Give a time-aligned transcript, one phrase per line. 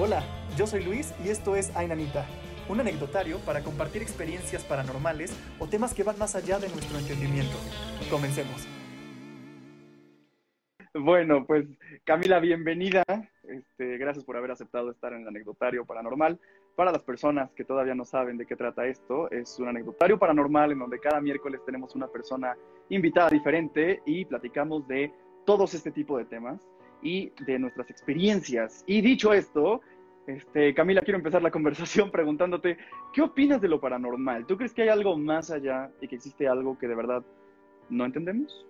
[0.00, 0.22] Hola,
[0.56, 2.24] yo soy Luis y esto es Ainanita,
[2.68, 7.56] un anecdotario para compartir experiencias paranormales o temas que van más allá de nuestro entendimiento.
[8.08, 8.68] Comencemos.
[10.94, 11.66] Bueno, pues
[12.04, 13.02] Camila, bienvenida.
[13.42, 16.38] Este, gracias por haber aceptado estar en el anecdotario paranormal.
[16.76, 20.70] Para las personas que todavía no saben de qué trata esto, es un anecdotario paranormal
[20.70, 22.56] en donde cada miércoles tenemos una persona
[22.88, 25.12] invitada diferente y platicamos de
[25.44, 26.60] todos este tipo de temas
[27.02, 28.82] y de nuestras experiencias.
[28.86, 29.80] Y dicho esto,
[30.26, 32.76] este, Camila, quiero empezar la conversación preguntándote,
[33.12, 34.46] ¿qué opinas de lo paranormal?
[34.46, 37.22] ¿Tú crees que hay algo más allá y que existe algo que de verdad
[37.88, 38.66] no entendemos?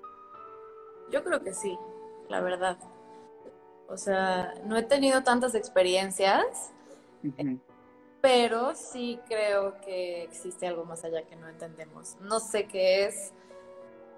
[1.10, 1.77] Yo creo que sí,
[2.28, 2.78] la verdad.
[3.88, 6.73] O sea, no he tenido tantas experiencias,
[8.20, 12.16] pero sí creo que existe algo más allá que no entendemos.
[12.20, 13.32] No sé qué es,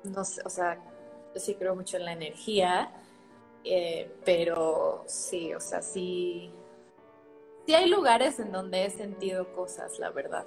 [0.02, 0.78] no sé, o sea,
[1.32, 2.90] yo sí creo mucho en la energía,
[3.64, 6.52] eh, pero sí, o sea, sí,
[7.66, 10.46] sí hay lugares en donde he sentido cosas, la verdad.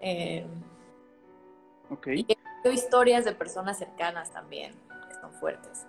[0.00, 0.46] Eh,
[1.90, 2.06] ok.
[2.08, 2.26] Y
[2.64, 4.72] he historias de personas cercanas también,
[5.08, 5.86] que son fuertes.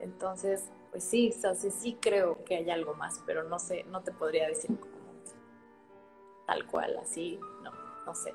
[0.00, 4.02] Entonces, pues sí, o sea, sí, creo que hay algo más, pero no sé, no
[4.02, 4.98] te podría decir como
[6.48, 7.70] tal cual, así, no,
[8.06, 8.34] no sé.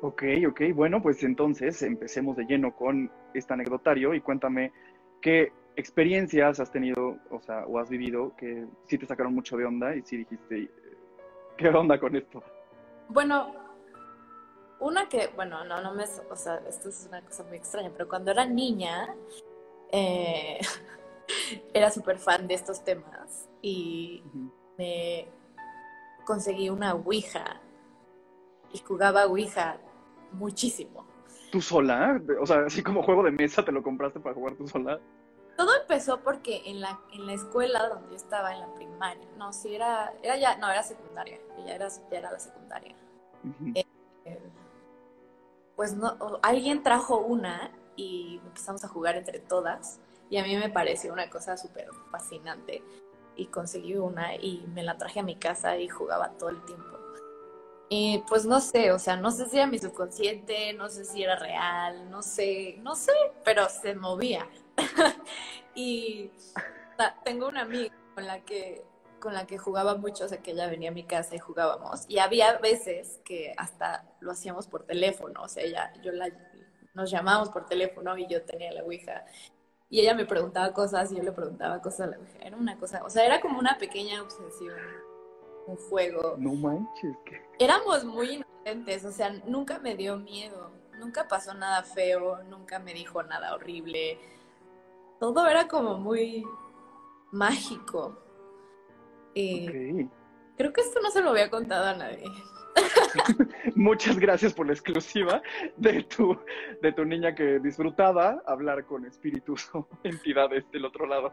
[0.00, 4.72] Ok, ok, bueno, pues entonces empecemos de lleno con este anecdotario y cuéntame
[5.20, 9.64] qué experiencias has tenido, o sea, o has vivido que sí te sacaron mucho de
[9.64, 10.68] onda y sí dijiste,
[11.56, 12.42] ¿qué onda con esto?
[13.08, 13.54] Bueno,
[14.80, 18.08] una que, bueno, no, no me, o sea, esto es una cosa muy extraña, pero
[18.08, 19.14] cuando era niña,
[19.92, 20.58] eh,
[21.72, 24.24] era súper fan de estos temas y
[24.76, 25.28] me
[26.24, 27.60] conseguí una Ouija
[28.72, 29.78] y jugaba Ouija
[30.32, 31.06] muchísimo.
[31.52, 32.20] ¿Tú sola?
[32.40, 35.00] O sea, así como juego de mesa, ¿te lo compraste para jugar tú sola?
[35.58, 39.52] Todo empezó porque en la, en la escuela donde yo estaba, en la primaria, no,
[39.52, 42.94] sí era, era ya, no, era secundaria, ya era, ya era la secundaria.
[43.74, 43.84] Eh,
[45.74, 49.98] pues no, alguien trajo una y empezamos a jugar entre todas
[50.30, 52.84] y a mí me pareció una cosa súper fascinante
[53.34, 56.96] y conseguí una y me la traje a mi casa y jugaba todo el tiempo.
[57.88, 61.24] Y pues no sé, o sea, no sé si era mi subconsciente, no sé si
[61.24, 63.12] era real, no sé, no sé,
[63.44, 64.46] pero se movía.
[65.74, 66.30] Y
[67.24, 68.84] tengo una amiga con la que
[69.18, 72.04] con la que jugaba mucho, o sea, que ella venía a mi casa y jugábamos.
[72.08, 76.28] Y había veces que hasta lo hacíamos por teléfono, o sea, ella, yo la,
[76.94, 79.24] nos llamábamos por teléfono y yo tenía la Ouija.
[79.90, 82.38] Y ella me preguntaba cosas y yo le preguntaba cosas a la Ouija.
[82.40, 84.76] Era una cosa, o sea, era como una pequeña obsesión,
[85.66, 86.36] un juego.
[86.38, 87.16] No manches.
[87.58, 92.94] Éramos muy inocentes, o sea, nunca me dio miedo, nunca pasó nada feo, nunca me
[92.94, 94.18] dijo nada horrible.
[95.18, 96.44] Todo era como muy
[97.32, 98.18] mágico.
[99.34, 102.24] Creo que esto no se lo había contado a nadie.
[103.74, 105.42] Muchas gracias por la exclusiva
[105.76, 106.36] de tu,
[106.82, 111.32] de tu niña que disfrutaba hablar con espíritus o entidades del otro lado.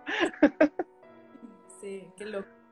[1.80, 2.65] Sí, qué loco.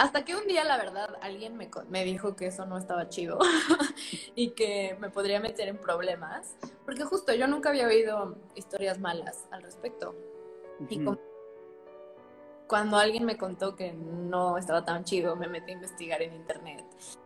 [0.00, 3.38] Hasta que un día, la verdad, alguien me, me dijo que eso no estaba chido
[4.34, 6.56] y que me podría meter en problemas,
[6.86, 10.14] porque justo yo nunca había oído historias malas al respecto.
[10.88, 11.20] Y como
[12.66, 16.82] cuando alguien me contó que no estaba tan chido, me metí a investigar en internet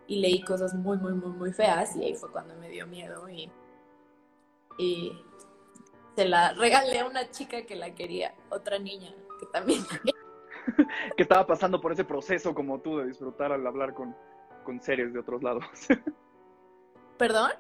[0.09, 3.29] y leí cosas muy, muy, muy, muy feas y ahí fue cuando me dio miedo
[3.29, 3.53] y,
[4.79, 5.13] y
[6.17, 9.87] se la regalé a una chica que la quería, otra niña que también
[11.17, 14.15] que estaba pasando por ese proceso como tú de disfrutar al hablar con,
[14.65, 15.65] con seres de otros lados.
[17.19, 17.51] ¿Perdón?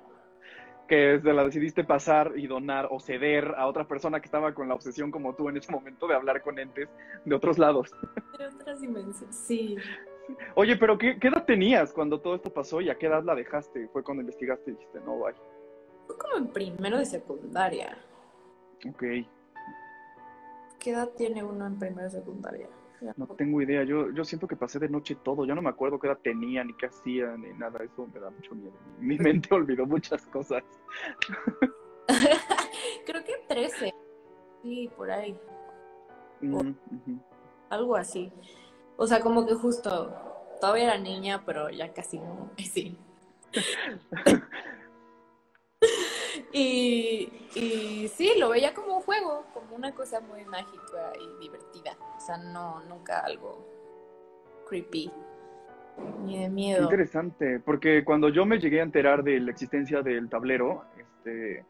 [0.86, 4.68] que desde la decidiste pasar y donar o ceder a otra persona que estaba con
[4.68, 6.88] la obsesión como tú en ese momento de hablar con entes
[7.24, 7.90] de otros lados.
[8.38, 9.76] De otras dimensiones, sí.
[10.54, 13.88] Oye, pero ¿qué, edad tenías cuando todo esto pasó y a qué edad la dejaste?
[13.88, 15.38] Fue cuando investigaste y dijiste, no, vaya.
[16.06, 17.96] Fue como en primero de secundaria.
[18.88, 19.02] Ok.
[20.80, 22.68] ¿Qué edad tiene uno en primero de secundaria?
[23.16, 25.98] No tengo idea, yo, yo siento que pasé de noche todo, ya no me acuerdo
[25.98, 28.72] qué edad tenía, ni qué hacía, ni nada, eso me da mucho miedo.
[28.98, 30.62] Mi mente olvidó muchas cosas.
[33.06, 33.94] Creo que 13,
[34.62, 35.38] sí, por ahí.
[36.40, 36.72] Mm,
[37.70, 38.32] algo así.
[38.96, 40.14] O sea, como que justo,
[40.60, 42.96] todavía era niña, pero ya casi no, sí.
[46.56, 51.96] Y, sí, lo veía como un juego, como una cosa muy mágica y divertida.
[52.16, 53.66] O sea, no, nunca algo
[54.68, 55.10] creepy,
[56.24, 56.84] ni de miedo.
[56.84, 61.64] Interesante, porque cuando yo me llegué a enterar de la existencia del tablero, este,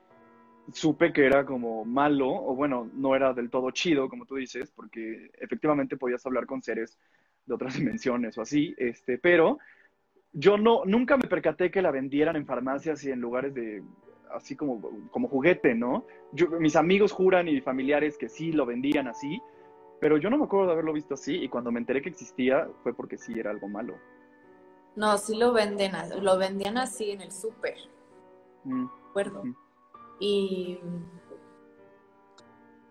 [0.70, 4.70] supe que era como malo, o bueno, no era del todo chido, como tú dices,
[4.70, 6.98] porque efectivamente podías hablar con seres
[7.46, 9.58] de otras dimensiones o así, este, pero
[10.34, 13.82] yo no, nunca me percaté que la vendieran en farmacias y en lugares de,
[14.34, 16.04] así como, como juguete, ¿no?
[16.32, 19.40] Yo, mis amigos juran y familiares que sí lo vendían así,
[20.00, 22.68] pero yo no me acuerdo de haberlo visto así y cuando me enteré que existía
[22.82, 23.94] fue porque sí era algo malo.
[24.96, 27.76] No, sí lo venden, lo vendían así en el súper.
[28.64, 28.86] Mm.
[29.10, 29.42] acuerdo.
[30.20, 30.78] Y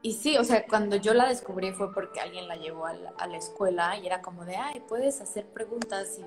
[0.06, 3.38] y sí, o sea, cuando yo la descubrí fue porque alguien la llevó a la,
[3.38, 6.26] escuela y era como de, ay, puedes hacer preguntas y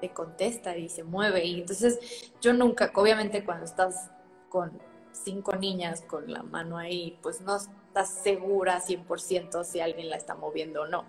[0.00, 1.44] te contesta y se mueve.
[1.44, 4.12] Y entonces yo nunca, obviamente cuando estás
[4.50, 4.78] con
[5.12, 10.34] cinco niñas con la mano ahí, pues no estás segura 100% si alguien la está
[10.34, 11.06] moviendo o no.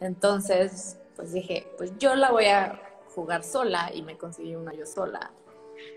[0.00, 2.80] Entonces, pues dije, pues yo la voy a
[3.14, 5.32] jugar sola y me conseguí una yo sola.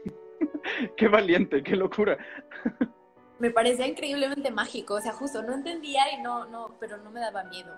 [0.98, 2.18] qué valiente, qué locura
[3.40, 7.20] me parecía increíblemente mágico, o sea, justo no entendía y no, no, pero no me
[7.20, 7.74] daba miedo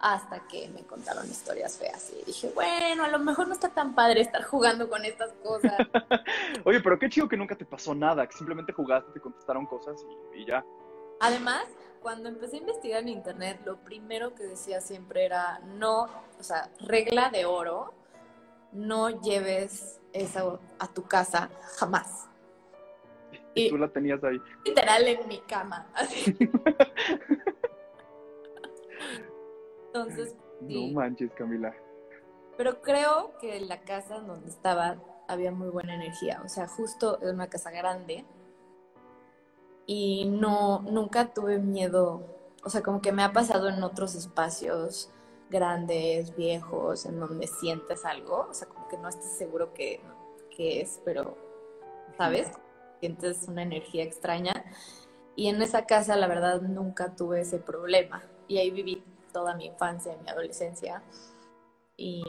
[0.00, 3.94] hasta que me contaron historias feas y dije, bueno, a lo mejor no está tan
[3.94, 5.72] padre estar jugando con estas cosas.
[6.64, 10.04] Oye, pero qué chido que nunca te pasó nada, que simplemente jugaste, te contestaron cosas
[10.34, 10.64] y, y ya.
[11.20, 11.64] Además,
[12.02, 16.08] cuando empecé a investigar en internet, lo primero que decía siempre era no,
[16.38, 17.94] o sea, regla de oro,
[18.72, 22.28] no lleves eso a tu casa jamás.
[23.56, 24.40] Y tú la tenías ahí.
[24.64, 25.86] Literal en mi cama.
[29.86, 30.36] Entonces.
[30.58, 31.74] No manches, Camila.
[32.56, 34.96] Pero creo que la casa donde estaba
[35.28, 36.40] había muy buena energía.
[36.44, 38.24] O sea, justo es una casa grande.
[39.84, 42.22] Y no, nunca tuve miedo.
[42.64, 45.12] O sea, como que me ha pasado en otros espacios
[45.50, 48.46] grandes, viejos, en donde sientes algo.
[48.48, 50.00] O sea, como que no estás seguro qué,
[50.56, 51.36] qué es, pero,
[52.16, 52.50] ¿sabes?
[53.00, 54.64] Sientes una energía extraña.
[55.34, 58.22] Y en esa casa, la verdad, nunca tuve ese problema.
[58.48, 59.02] Y ahí viví
[59.32, 61.02] toda mi infancia y mi adolescencia.
[61.96, 62.24] Y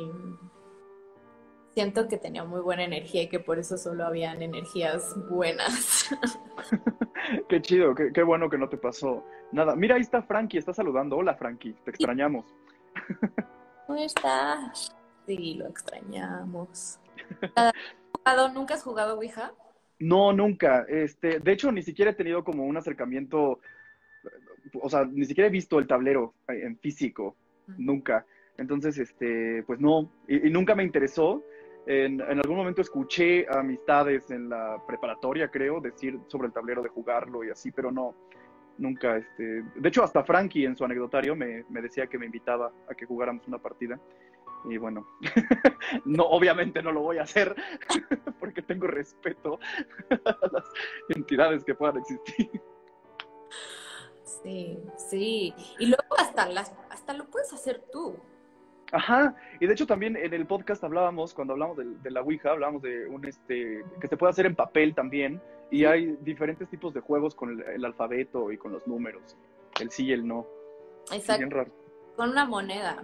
[1.74, 6.10] siento que tenía muy buena energía y que por eso solo habían energías buenas.
[7.50, 9.76] qué chido, qué, bueno que no te pasó nada.
[9.76, 11.18] Mira, ahí está Frankie, está saludando.
[11.18, 12.46] Hola, Frankie, te extrañamos.
[13.86, 14.96] ¿Cómo estás?
[15.28, 17.00] Sí, lo extrañamos.
[18.54, 19.54] ¿Nunca has jugado Ouija?
[20.00, 20.86] No, nunca.
[20.88, 23.60] Este, de hecho, ni siquiera he tenido como un acercamiento,
[24.74, 27.36] o sea, ni siquiera he visto el tablero en físico,
[27.78, 28.26] nunca.
[28.58, 31.44] Entonces, este, pues no, y, nunca me interesó.
[31.86, 36.82] En, en, algún momento escuché a amistades en la preparatoria, creo, decir sobre el tablero
[36.82, 38.14] de jugarlo y así, pero no,
[38.78, 42.72] nunca, este, de hecho, hasta Frankie en su anecdotario me, me decía que me invitaba
[42.90, 44.00] a que jugáramos una partida.
[44.66, 45.08] Y bueno,
[46.06, 47.56] no, obviamente no lo voy a hacer
[48.40, 49.60] porque tengo respeto
[50.26, 50.66] a las
[51.10, 52.50] entidades que puedan existir.
[54.24, 55.54] Sí, sí.
[55.80, 58.18] Y luego hasta, las, hasta lo puedes hacer tú.
[58.92, 62.82] Ajá, y de hecho también en el podcast hablábamos, cuando hablamos de, la Ouija, hablábamos
[62.82, 67.02] de un este que se puede hacer en papel también, y hay diferentes tipos de
[67.02, 69.36] juegos con el, alfabeto y con los números,
[69.82, 70.48] el sí y el no.
[71.12, 71.70] Exacto.
[72.16, 73.04] Con una moneda.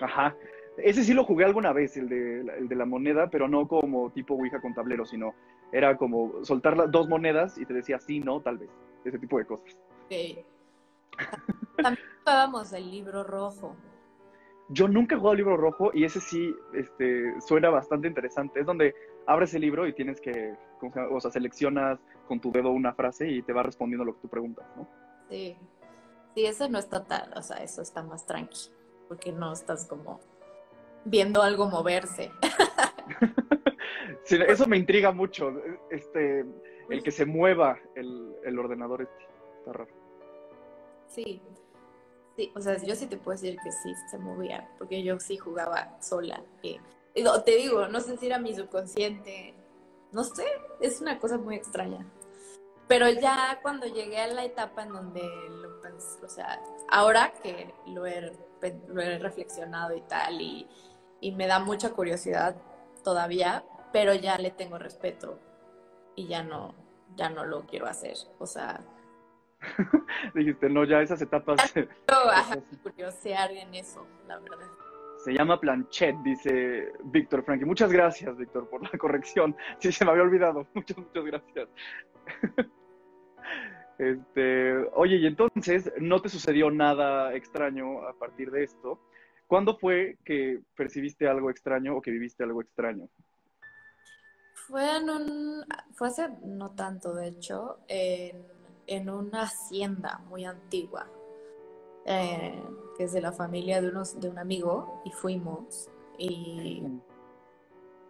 [0.00, 0.34] Ajá,
[0.76, 4.10] ese sí lo jugué alguna vez, el de, el de la moneda, pero no como
[4.10, 5.34] tipo Ouija con tablero, sino
[5.70, 8.70] era como soltar las dos monedas y te decía sí, no, tal vez.
[9.04, 9.76] Ese tipo de cosas.
[10.06, 10.44] Okay.
[11.82, 13.76] También jugábamos el libro rojo.
[14.68, 18.60] Yo nunca he jugado el libro rojo y ese sí este, suena bastante interesante.
[18.60, 18.94] Es donde
[19.26, 20.54] abres el libro y tienes que,
[21.10, 21.98] o sea, seleccionas
[22.28, 24.88] con tu dedo una frase y te va respondiendo lo que tú preguntas, ¿no?
[25.28, 25.56] Sí.
[26.34, 28.70] Sí, ese no está tal, o sea, eso está más tranqui,
[29.06, 30.18] porque no estás como
[31.04, 32.30] viendo algo moverse.
[34.24, 35.52] sí, eso me intriga mucho,
[35.90, 36.44] este,
[36.90, 39.08] el que se mueva el, el ordenador
[39.58, 40.02] está raro.
[41.08, 41.42] Sí,
[42.36, 45.36] sí, o sea, yo sí te puedo decir que sí se movía, porque yo sí
[45.36, 46.42] jugaba sola.
[46.62, 46.78] Y,
[47.44, 49.54] te digo, no sé si era mi subconsciente,
[50.12, 50.46] no sé,
[50.80, 52.06] es una cosa muy extraña.
[52.88, 57.72] Pero ya cuando llegué a la etapa en donde lo pensé, o sea, ahora que
[57.86, 58.32] lo he,
[58.88, 60.68] lo he reflexionado y tal, y,
[61.22, 62.56] y me da mucha curiosidad
[63.02, 65.38] todavía, pero ya le tengo respeto
[66.16, 66.74] y ya no,
[67.16, 68.16] ya no lo quiero hacer.
[68.38, 68.80] O sea.
[70.34, 71.74] Dijiste, no, ya esas etapas.
[71.76, 74.66] No, curiosear en eso, la verdad.
[75.24, 77.64] Se llama Planchet, dice Víctor Frankie.
[77.64, 79.56] Muchas gracias, Víctor, por la corrección.
[79.78, 80.66] Sí, se me había olvidado.
[80.74, 81.68] Muchas, muchas gracias.
[83.98, 88.98] Este, oye, y entonces, ¿no te sucedió nada extraño a partir de esto?
[89.52, 93.10] ¿Cuándo fue que percibiste algo extraño o que viviste algo extraño?
[94.54, 101.06] Fue en un, fue hace no tanto, de hecho, en, una hacienda muy antigua.
[102.06, 102.62] eh,
[102.96, 105.90] que es de la familia de, unos, de un amigo, y fuimos.
[106.16, 106.82] Y,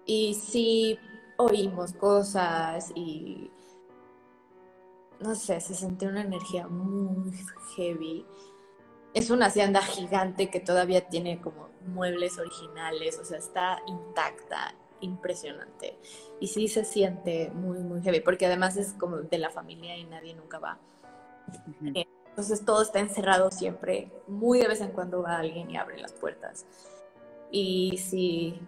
[0.06, 0.96] y sí
[1.38, 3.50] oímos cosas y
[5.18, 7.32] no sé, se sentía una energía muy
[7.75, 8.25] heavy.
[9.14, 15.99] Es una hacienda gigante que todavía tiene como muebles originales, o sea, está intacta, impresionante.
[16.40, 20.04] Y sí se siente muy, muy heavy, porque además es como de la familia y
[20.04, 20.78] nadie nunca va.
[22.33, 24.11] Entonces todo está encerrado siempre.
[24.26, 26.64] Muy de vez en cuando va alguien y abre las puertas.
[27.50, 28.59] Y sí,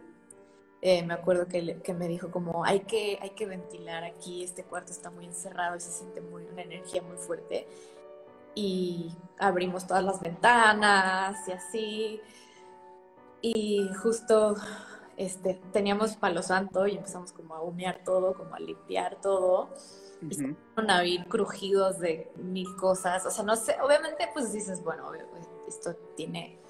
[0.82, 4.64] eh, me acuerdo que, que, me dijo como hay que, hay que ventilar aquí, este
[4.64, 7.66] cuarto está muy encerrado y se siente muy, una energía muy fuerte.
[8.54, 12.20] Y abrimos todas las ventanas y así.
[13.42, 14.56] Y justo
[15.16, 19.70] este, teníamos palo santo y empezamos como a humear todo, como a limpiar todo.
[20.22, 20.54] Uh
[20.88, 23.26] a oír crujidos de mil cosas.
[23.26, 25.10] O sea, no sé, obviamente pues dices, bueno,
[25.68, 26.64] esto tiene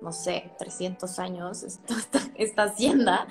[0.00, 1.94] no sé, 300 años esta,
[2.36, 3.26] esta, hacienda,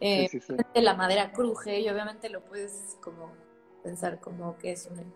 [0.00, 0.28] eh,
[0.74, 3.32] la madera cruje y obviamente lo puedes como
[3.82, 5.12] pensar como que es, un,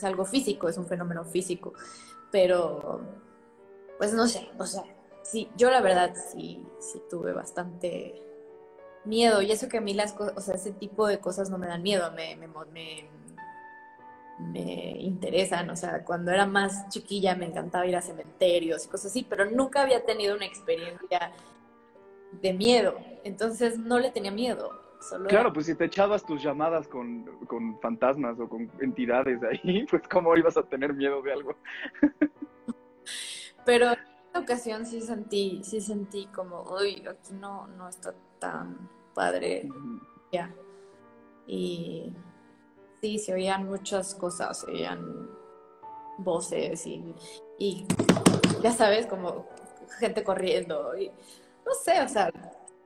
[0.00, 1.74] es algo físico, es un fenómeno físico,
[2.32, 3.00] pero
[3.98, 4.82] pues no sé, o sea,
[5.22, 8.22] sí, yo la verdad sí, sí tuve bastante
[9.04, 11.58] miedo y eso que a mí las cosas, o sea, ese tipo de cosas no
[11.58, 13.10] me dan miedo, me, me, me
[14.40, 19.10] me interesan, o sea, cuando era más chiquilla me encantaba ir a cementerios y cosas
[19.10, 21.32] así, pero nunca había tenido una experiencia
[22.40, 24.89] de miedo, entonces no le tenía miedo.
[25.28, 27.26] Claro, pues si te echabas tus llamadas con,
[27.80, 31.56] fantasmas o con entidades de ahí, pues cómo ibas a tener miedo de algo.
[33.64, 38.88] pero en esta ocasión sí sentí, sí sentí como, uy, aquí no, no está tan
[39.14, 39.68] padre.
[40.32, 40.54] Ya.
[41.46, 42.12] Y
[43.00, 45.30] Sí, se oían muchas cosas, se oían
[46.18, 47.14] voces y,
[47.58, 47.86] y
[48.62, 49.46] ya sabes, como
[49.98, 52.30] gente corriendo y no sé, o sea.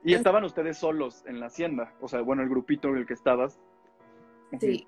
[0.05, 1.91] ¿Y estaban ustedes solos en la hacienda?
[1.99, 3.59] O sea, bueno, el grupito en el que estabas.
[4.59, 4.87] Sí.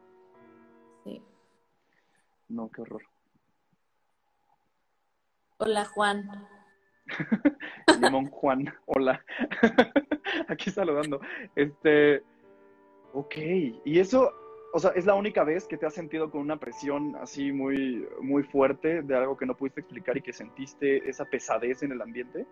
[1.04, 1.24] Sí.
[2.50, 3.02] No, qué horror.
[5.58, 6.30] Hola, Juan.
[8.00, 9.26] Limón Juan, hola.
[10.50, 11.20] Aquí saludando.
[11.56, 12.22] Este,
[13.14, 13.36] ok,
[13.86, 14.32] y eso,
[14.72, 18.08] o sea, ¿es la única vez que te has sentido con una presión así muy,
[18.22, 22.04] muy fuerte de algo que no pudiste explicar y que sentiste esa pesadez en el
[22.04, 22.46] ambiente?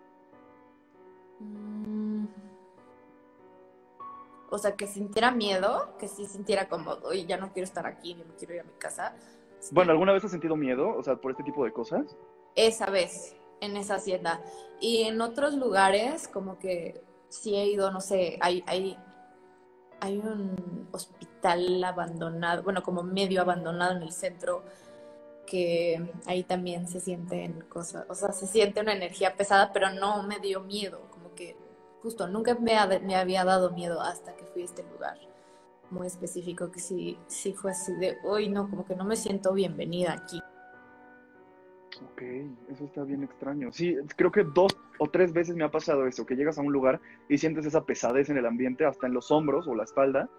[1.38, 2.45] Mm.
[4.50, 8.14] O sea, que sintiera miedo, que sí sintiera como, oye, ya no quiero estar aquí,
[8.14, 9.14] ni me quiero ir a mi casa.
[9.72, 12.16] Bueno, ¿alguna vez has sentido miedo, o sea, por este tipo de cosas?
[12.54, 14.40] Esa vez, en esa hacienda.
[14.80, 18.96] Y en otros lugares, como que sí he ido, no sé, hay, hay
[20.00, 24.62] hay un hospital abandonado, bueno, como medio abandonado en el centro,
[25.46, 30.22] que ahí también se sienten cosas, o sea, se siente una energía pesada, pero no
[30.24, 31.56] me dio miedo, como que
[32.06, 35.18] justo nunca me, me había dado miedo hasta que fui a este lugar
[35.90, 39.52] muy específico, que sí, sí fue así de, uy, no, como que no me siento
[39.52, 40.40] bienvenida aquí.
[42.12, 42.22] Ok,
[42.70, 43.72] eso está bien extraño.
[43.72, 46.72] Sí, creo que dos o tres veces me ha pasado eso, que llegas a un
[46.72, 50.30] lugar y sientes esa pesadez en el ambiente, hasta en los hombros o la espalda,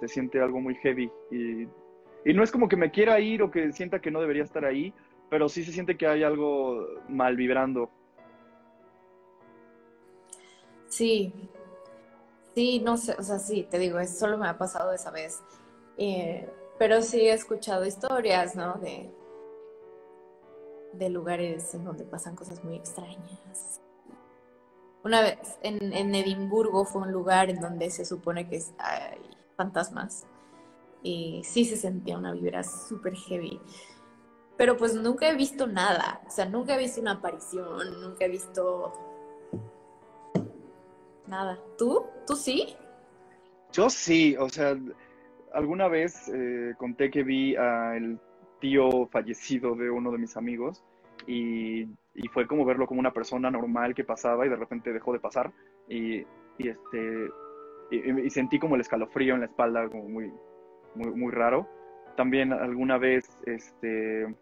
[0.00, 1.12] se siente algo muy heavy.
[1.30, 1.68] Y,
[2.32, 4.92] no es como que me quiera ir o que sienta que no debería estar ahí,
[5.30, 7.88] pero sí se siente que hay algo mal vibrando.
[10.96, 11.32] Sí,
[12.54, 15.42] sí, no sé, o sea, sí, te digo, eso solo me ha pasado esa vez.
[15.96, 16.48] Eh,
[16.78, 18.74] pero sí he escuchado historias, ¿no?
[18.74, 19.12] De
[20.98, 23.80] de lugares en donde pasan cosas muy extrañas.
[25.02, 29.20] Una vez en, Edimburgo fue un lugar en donde se supone que hay
[29.56, 30.24] fantasmas
[31.02, 33.60] y sí se sentía una vibra súper heavy.
[34.56, 38.28] Pero pues nunca he visto nada, o sea, nunca he visto una aparición, nunca he
[38.28, 38.92] visto
[41.78, 42.06] ¿Tú?
[42.26, 42.76] ¿Tú sí?
[43.72, 44.76] Yo sí, o sea,
[45.52, 48.20] alguna vez eh, conté que vi al
[48.60, 50.82] tío fallecido de uno de mis amigos
[51.26, 51.86] y,
[52.32, 55.52] fue como verlo como una persona normal que pasaba y de repente dejó de pasar
[55.88, 56.24] y,
[56.58, 57.28] este
[57.90, 60.32] y, sentí como el escalofrío en la espalda como muy
[60.94, 61.68] muy, muy raro
[62.16, 64.34] también alguna vez este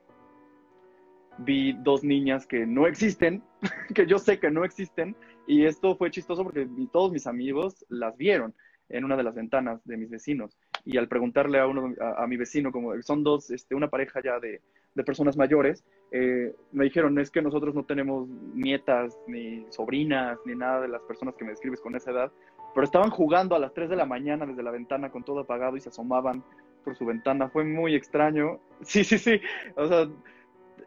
[1.38, 3.42] vi dos niñas que no existen
[3.94, 8.16] que yo sé que no existen y esto fue chistoso porque todos mis amigos las
[8.16, 8.54] vieron
[8.88, 10.56] en una de las ventanas de mis vecinos.
[10.84, 14.38] Y al preguntarle a uno a, mi vecino como son dos este, una pareja ya
[14.38, 14.60] de,
[15.06, 20.82] personas mayores eh, me dijeron es que nosotros no tenemos nietas ni sobrinas ni nada
[20.82, 22.32] de las personas que me describes con esa edad
[22.74, 25.76] pero estaban jugando a las 3 de la mañana desde la ventana con todo apagado
[25.76, 26.44] y se asomaban
[26.84, 27.48] por su ventana.
[27.48, 28.60] Fue muy extraño.
[28.82, 29.40] Sí sí sí.
[29.76, 30.08] O sea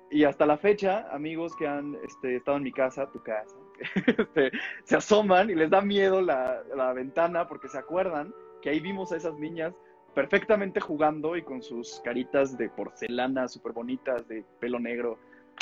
[0.10, 3.56] y hasta la fecha, amigos que han este, estado en mi casa, tu casa,
[4.18, 4.52] este,
[4.84, 9.12] se asoman y les da miedo la, la ventana porque se acuerdan que ahí vimos
[9.12, 9.74] a esas niñas
[10.16, 15.20] perfectamente jugando y con sus caritas de porcelana súper bonitas, de pelo negro.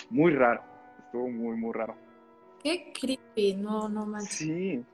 [0.09, 0.61] Muy raro.
[0.99, 1.95] Estuvo muy, muy raro.
[2.61, 4.37] Qué creepy, no, no manches.
[4.37, 4.85] Sí.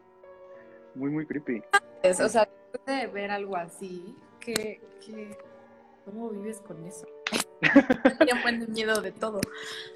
[0.95, 1.61] Muy, muy creepy.
[2.03, 5.37] O sea, después de ver algo así, ¿qué, qué,
[6.05, 7.05] ¿cómo vives con eso?
[8.17, 9.41] Tenía un buen miedo de todo.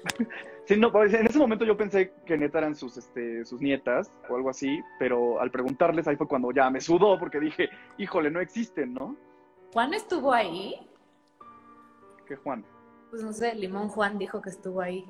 [0.66, 4.10] Sí, no, pues, en ese momento yo pensé que neta eran sus, este, sus nietas
[4.30, 7.68] o algo así, pero al preguntarles ahí fue cuando ya me sudó porque dije,
[7.98, 9.14] híjole, no existen, ¿no?
[9.74, 10.74] Juan estuvo ahí.
[12.26, 12.64] Que Juan.
[13.10, 15.04] Pues no sé, Limón Juan dijo que estuvo ahí.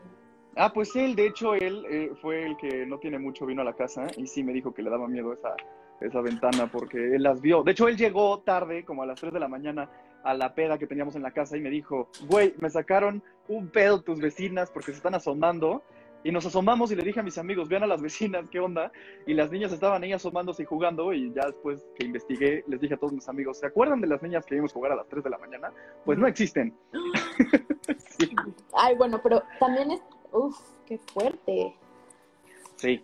[0.56, 3.64] Ah, pues él, de hecho, él eh, fue el que no tiene mucho vino a
[3.64, 5.54] la casa y sí me dijo que le daba miedo esa,
[6.00, 7.62] esa ventana porque él las vio.
[7.62, 9.88] De hecho, él llegó tarde, como a las 3 de la mañana,
[10.24, 13.68] a la peda que teníamos en la casa y me dijo, güey, me sacaron un
[13.68, 15.82] pedo tus vecinas porque se están asomando.
[16.26, 18.90] Y nos asomamos y le dije a mis amigos, vean a las vecinas, ¿qué onda?
[19.26, 22.94] Y las niñas estaban ahí asomándose y jugando y ya después que investigué, les dije
[22.94, 25.22] a todos mis amigos, ¿se acuerdan de las niñas que vimos jugar a las 3
[25.22, 25.70] de la mañana?
[26.06, 26.74] Pues no existen.
[28.18, 28.34] sí.
[28.74, 30.00] Ay, bueno, pero también es.
[30.32, 31.76] Uf, qué fuerte.
[32.76, 33.02] Sí,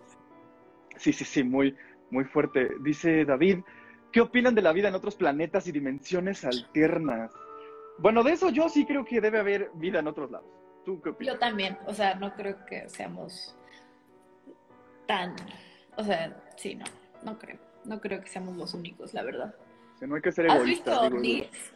[0.97, 1.77] sí, sí, sí, muy,
[2.11, 2.71] muy fuerte.
[2.81, 3.59] Dice David,
[4.13, 7.33] ¿qué opinan de la vida en otros planetas y dimensiones alternas?
[7.99, 10.49] Bueno, de eso yo sí creo que debe haber vida en otros lados.
[10.85, 11.35] ¿Tú qué opinas?
[11.35, 13.55] Yo también, o sea, no creo que seamos
[15.07, 15.37] tan.
[15.97, 16.85] O sea, sí, no,
[17.23, 17.59] no creo.
[17.85, 19.55] No creo que seamos los únicos, la verdad.
[20.01, 21.73] No hay que ser ¿Has visto ovnis?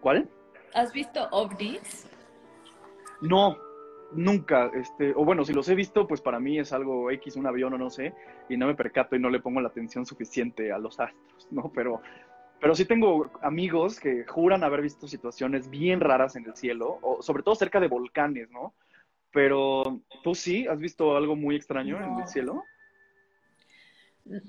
[0.00, 0.28] ¿Cuál?
[0.74, 2.08] ¿Has visto ovnis?
[3.20, 3.56] No,
[4.14, 4.70] nunca.
[4.74, 7.72] Este, o bueno, si los he visto, pues para mí es algo X, un avión
[7.74, 8.14] o no sé,
[8.48, 11.72] y no me percato y no le pongo la atención suficiente a los astros, ¿no?
[11.74, 12.02] Pero,
[12.60, 17.22] pero sí tengo amigos que juran haber visto situaciones bien raras en el cielo, o
[17.22, 18.74] sobre todo cerca de volcanes, ¿no?
[19.32, 22.64] Pero tú sí, ¿has visto algo muy extraño en el cielo?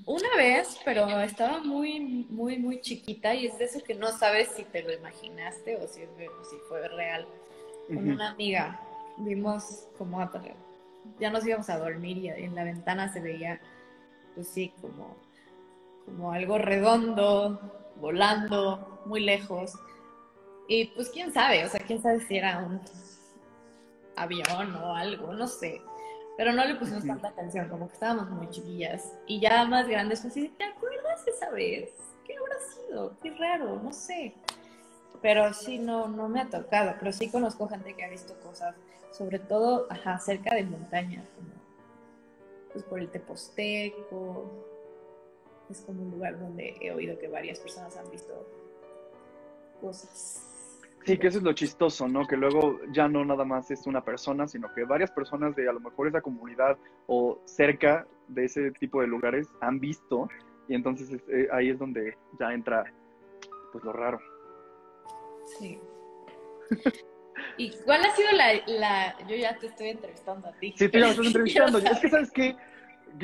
[0.06, 4.48] Una vez, pero estaba muy, muy, muy chiquita y es de eso que no sabes
[4.48, 7.26] si te lo imaginaste o si, o fue real.
[7.88, 8.80] Con una amiga
[9.18, 10.20] vimos como
[11.18, 13.60] ya nos íbamos a dormir y en la ventana se veía,
[14.34, 15.16] pues sí, como,
[16.06, 17.60] como algo redondo,
[17.96, 19.74] volando, muy lejos.
[20.66, 22.80] Y pues quién sabe, o sea, quién sabe si era un
[24.16, 25.80] avión o algo, no sé.
[26.36, 29.12] Pero no le pusimos tanta atención, como que estábamos muy chiquillas.
[29.26, 31.92] Y ya más grandes, pues sí, ¿te acuerdas esa vez?
[32.24, 33.16] ¿Qué habrá sido?
[33.22, 34.34] Qué raro, no sé.
[35.22, 36.94] Pero sí, no, no me ha tocado.
[36.98, 38.74] Pero sí conozco gente que ha visto cosas,
[39.16, 41.48] sobre todo, ajá, cerca de montañas, como
[42.72, 44.50] pues por el Teposteco.
[45.70, 48.34] Es como un lugar donde he oído que varias personas han visto
[49.80, 50.50] cosas.
[51.04, 52.26] Sí, que eso es lo chistoso, ¿no?
[52.26, 55.72] Que luego ya no nada más es una persona, sino que varias personas de a
[55.72, 60.28] lo mejor esa comunidad o cerca de ese tipo de lugares han visto
[60.66, 62.84] y entonces es- eh, ahí es donde ya entra
[63.70, 64.18] pues lo raro.
[65.58, 65.78] Sí.
[67.56, 69.18] ¿Y cuál ha sido la, la...
[69.26, 70.74] Yo ya te estoy entrevistando a ti.
[70.76, 71.78] Sí, tú ya me estás entrevistando.
[71.78, 72.08] Es que.
[72.10, 72.56] ¿sabes qué?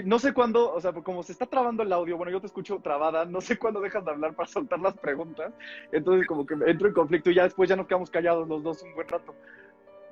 [0.05, 2.79] No sé cuándo, o sea, como se está trabando el audio, bueno, yo te escucho
[2.79, 5.53] trabada, no sé cuándo dejas de hablar para soltar las preguntas.
[5.91, 8.83] Entonces, como que entro en conflicto y ya después ya nos quedamos callados los dos
[8.83, 9.35] un buen rato.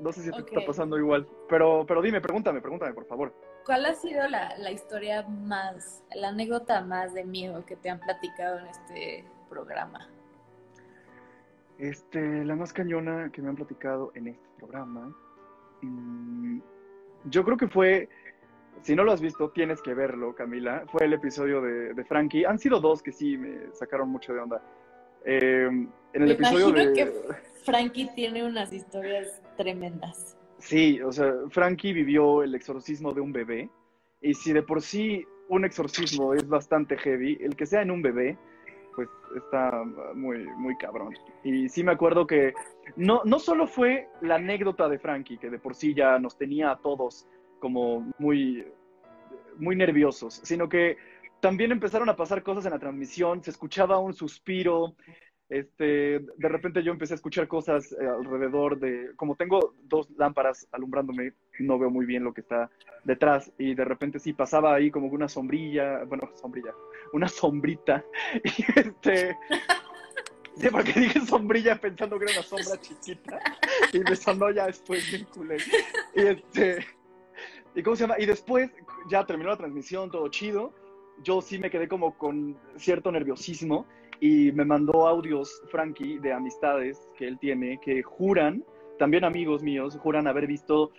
[0.01, 1.29] No sé si te está pasando igual.
[1.49, 3.33] Pero, pero dime, pregúntame, pregúntame, por favor.
[3.65, 8.01] ¿Cuál ha sido la, la historia más, la anécdota más de miedo que te han
[8.01, 10.09] platicado en este programa?
[11.79, 15.15] Este, la más cañona que me han platicado en este programa.
[15.83, 16.59] mm,
[17.25, 18.09] yo creo que fue,
[18.83, 20.85] si no lo has visto, tienes que verlo, Camila.
[20.91, 22.45] Fue el episodio de, de Frankie.
[22.45, 24.63] Han sido dos que sí me sacaron mucho de onda.
[25.25, 26.95] Eh, en el Me episodio imagino de.
[26.95, 27.13] que
[27.65, 30.37] Frankie tiene unas historias tremendas.
[30.59, 33.71] Sí, o sea, Frankie vivió el exorcismo de un bebé.
[34.21, 38.03] Y si de por sí un exorcismo es bastante heavy, el que sea en un
[38.03, 38.37] bebé,
[38.99, 39.85] pues está
[40.17, 41.15] muy, muy cabrón.
[41.45, 42.53] Y sí me acuerdo que
[42.97, 46.73] no, no solo fue la anécdota de Frankie, que de por sí ya nos tenía
[46.73, 47.29] a todos
[47.61, 48.67] como muy,
[49.57, 50.97] muy nerviosos, sino que
[51.39, 54.97] también empezaron a pasar cosas en la transmisión, se escuchaba un suspiro,
[55.49, 55.85] este,
[56.19, 61.35] de repente yo empecé a escuchar cosas eh, alrededor de, como tengo dos lámparas alumbrándome,
[61.65, 62.71] no veo muy bien lo que está
[63.05, 66.75] detrás y de repente sí pasaba ahí como una sombrilla, bueno, sombrilla,
[67.13, 68.05] una sombrita
[68.45, 69.37] y este,
[70.57, 73.39] sí, porque dije sombrilla pensando que era una sombra chiquita
[73.93, 75.57] y me sonó ya después bien culé.
[76.15, 76.87] Y este,
[77.75, 78.17] ¿y cómo se llama?
[78.19, 78.71] Y después
[79.09, 80.75] ya terminó la transmisión, todo chido,
[81.23, 83.87] yo sí me quedé como con cierto nerviosismo
[84.21, 88.65] y me mandó audios, Frankie, de amistades que él tiene, que juran
[88.99, 90.91] también amigos míos juran haber visto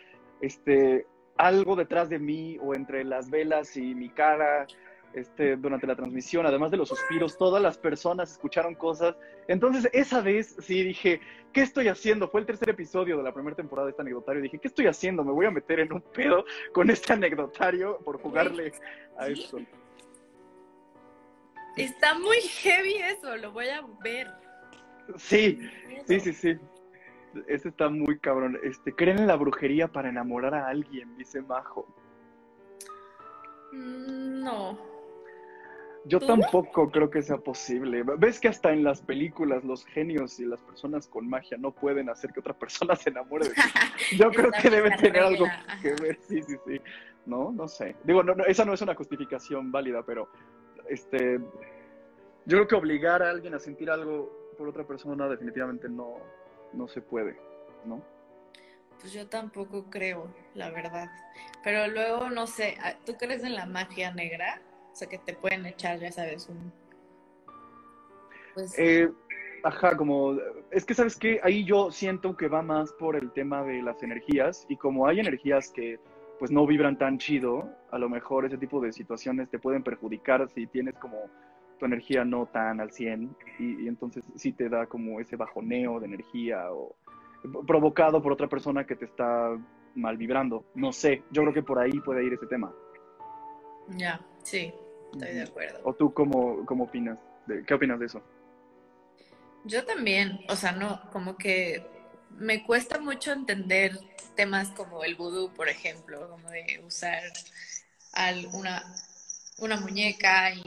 [0.42, 1.06] este,
[1.38, 4.68] algo detrás de mí o entre las velas y mi cara
[5.14, 9.16] este, durante la transmisión, además de los suspiros, todas las personas escucharon cosas.
[9.48, 11.22] Entonces, esa vez sí dije,
[11.52, 12.30] ¿qué estoy haciendo?
[12.30, 14.42] Fue el tercer episodio de la primera temporada de este anecdotario.
[14.42, 15.24] Dije, ¿qué estoy haciendo?
[15.24, 18.72] Me voy a meter en un pedo con este anecdotario por jugarle
[19.18, 19.60] a esto.
[21.76, 24.28] Está muy heavy eso, lo voy a ver.
[25.18, 25.60] Sí,
[26.06, 26.58] sí, sí, sí.
[27.48, 28.58] Ese está muy cabrón.
[28.64, 31.16] Este, ¿creen en la brujería para enamorar a alguien?
[31.18, 31.88] Dice Majo.
[33.72, 34.90] Mm, no.
[36.06, 38.04] Yo tampoco creo que sea posible.
[38.18, 42.10] ¿Ves que hasta en las películas los genios y las personas con magia no pueden
[42.10, 43.62] hacer que otra persona se enamore de ti?
[44.18, 45.46] Yo creo que debe tener algo
[45.82, 46.18] que ver.
[46.22, 46.82] Sí, sí, sí.
[47.26, 47.96] No, no sé.
[48.06, 50.30] Digo, no, no, esa no es una justificación válida, pero
[50.88, 51.40] este,
[52.46, 56.18] yo creo que obligar a alguien a sentir algo por otra persona definitivamente no,
[56.74, 57.38] no se puede,
[57.86, 58.02] ¿no?
[59.00, 61.10] Pues yo tampoco creo, la verdad.
[61.64, 64.62] Pero luego, no sé, ¿tú crees en la magia negra?
[64.92, 66.72] O sea, que te pueden echar, ya sabes, un...
[68.54, 68.78] Pues...
[68.78, 69.10] Eh,
[69.64, 70.38] ajá, como...
[70.72, 71.40] Es que, ¿sabes qué?
[71.44, 75.20] Ahí yo siento que va más por el tema de las energías y como hay
[75.20, 76.00] energías que
[76.40, 80.50] pues no vibran tan chido, a lo mejor ese tipo de situaciones te pueden perjudicar
[80.50, 81.30] si tienes como
[81.80, 86.00] tu energía no tan al 100 y, y entonces sí te da como ese bajoneo
[86.00, 86.96] de energía o
[87.66, 89.58] provocado por otra persona que te está
[89.96, 90.66] mal vibrando.
[90.76, 92.74] No sé, yo creo que por ahí puede ir ese tema.
[93.90, 94.74] Ya, sí,
[95.14, 95.80] estoy de acuerdo.
[95.84, 97.20] ¿O tú cómo, cómo opinas?
[97.48, 98.22] De, ¿Qué opinas de eso?
[99.66, 101.86] Yo también, o sea, no, como que
[102.38, 104.00] me cuesta mucho entender
[104.36, 107.22] temas como el vudú, por ejemplo, como de usar
[108.54, 108.84] una,
[109.58, 110.64] una muñeca y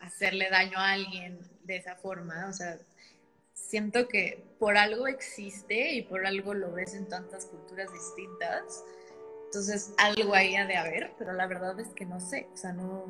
[0.00, 2.78] hacerle daño a alguien de esa forma, o sea,
[3.52, 8.84] siento que por algo existe y por algo lo ves en tantas culturas distintas.
[9.44, 12.72] Entonces, algo ahí ha de haber, pero la verdad es que no sé, o sea,
[12.72, 13.06] no,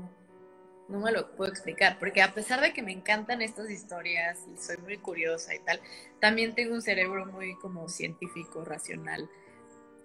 [0.89, 4.57] no me lo puedo explicar, porque a pesar de que me encantan estas historias y
[4.57, 5.81] soy muy curiosa y tal,
[6.21, 9.29] también tengo un cerebro muy como científico, racional.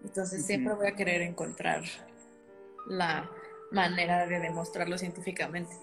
[0.04, 1.84] Entonces, siempre voy a querer encontrar
[2.88, 3.30] la
[3.72, 5.76] manera de demostrarlo científicamente.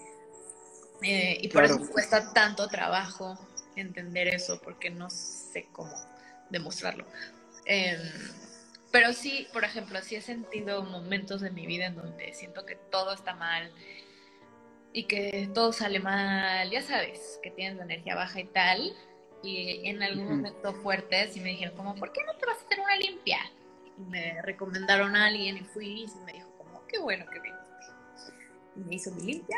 [1.03, 3.37] Eh, y por eso cuesta tanto trabajo
[3.75, 5.93] entender eso porque no sé cómo
[6.49, 7.05] demostrarlo.
[7.65, 7.99] Em,
[8.91, 12.75] pero sí, por ejemplo, sí he sentido momentos de mi vida en donde siento que
[12.75, 13.71] todo está mal
[14.93, 18.95] y que todo sale mal, ya sabes, que tienes la energía baja y tal.
[19.41, 22.65] Y en algún momento fuerte sí me dijeron como, ¿por qué no te vas a
[22.65, 23.39] hacer una limpia?
[23.97, 27.62] Y me recomendaron a alguien y fui y me dijo como, qué bueno que viniste.
[28.75, 29.57] Me hizo mi limpia.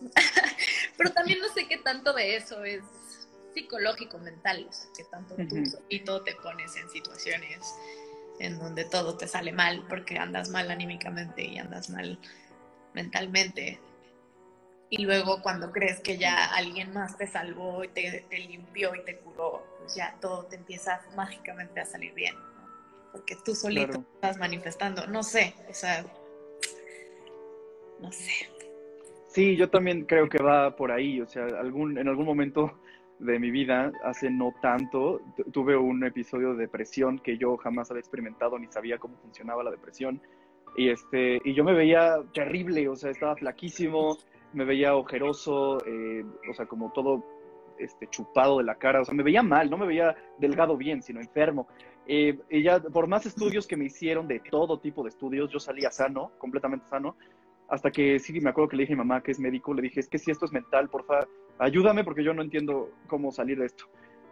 [0.96, 2.82] Pero también no sé qué tanto de eso es
[3.54, 5.56] psicológico, mental, o sea, que tanto tú
[5.88, 7.74] y todo te pones en situaciones
[8.38, 12.18] en donde todo te sale mal porque andas mal anímicamente y andas mal
[12.92, 13.80] mentalmente.
[14.88, 19.18] Y luego cuando crees que ya alguien más te salvó y te, limpió y te
[19.18, 22.36] curó, pues ya todo te empieza mágicamente a salir bien,
[23.10, 25.06] porque tú solito estás manifestando.
[25.06, 26.04] No sé, o sea,
[28.00, 28.55] no sé.
[29.36, 32.72] Sí, yo también creo que va por ahí, o sea, algún, en algún momento
[33.18, 35.20] de mi vida, hace no tanto,
[35.52, 39.70] tuve un episodio de depresión que yo jamás había experimentado ni sabía cómo funcionaba la
[39.70, 40.22] depresión.
[40.78, 44.16] Y, este, y yo me veía terrible, o sea, estaba flaquísimo,
[44.54, 47.22] me veía ojeroso, eh, o sea, como todo
[47.78, 51.02] este, chupado de la cara, o sea, me veía mal, no me veía delgado bien,
[51.02, 51.68] sino enfermo.
[52.06, 55.60] Eh, y ya, por más estudios que me hicieron, de todo tipo de estudios, yo
[55.60, 57.16] salía sano, completamente sano,
[57.68, 59.82] hasta que sí, me acuerdo que le dije a mi mamá, que es médico, le
[59.82, 61.26] dije, es que si esto es mental, porfa,
[61.58, 63.86] ayúdame porque yo no entiendo cómo salir de esto.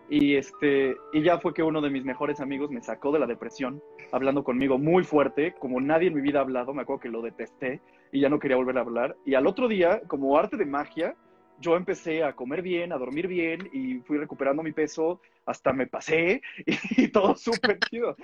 [0.08, 3.26] Y, este, y ya fue que uno de mis mejores amigos me sacó de la
[3.26, 7.08] depresión, hablando conmigo muy fuerte, como nadie en mi vida ha hablado, me acuerdo que
[7.08, 7.80] lo detesté
[8.12, 9.16] y ya no quería volver a hablar.
[9.24, 11.16] Y al otro día, como arte de magia,
[11.60, 15.86] yo empecé a comer bien, a dormir bien y fui recuperando mi peso, hasta me
[15.86, 16.42] pasé
[16.96, 18.16] y, todo súper chido.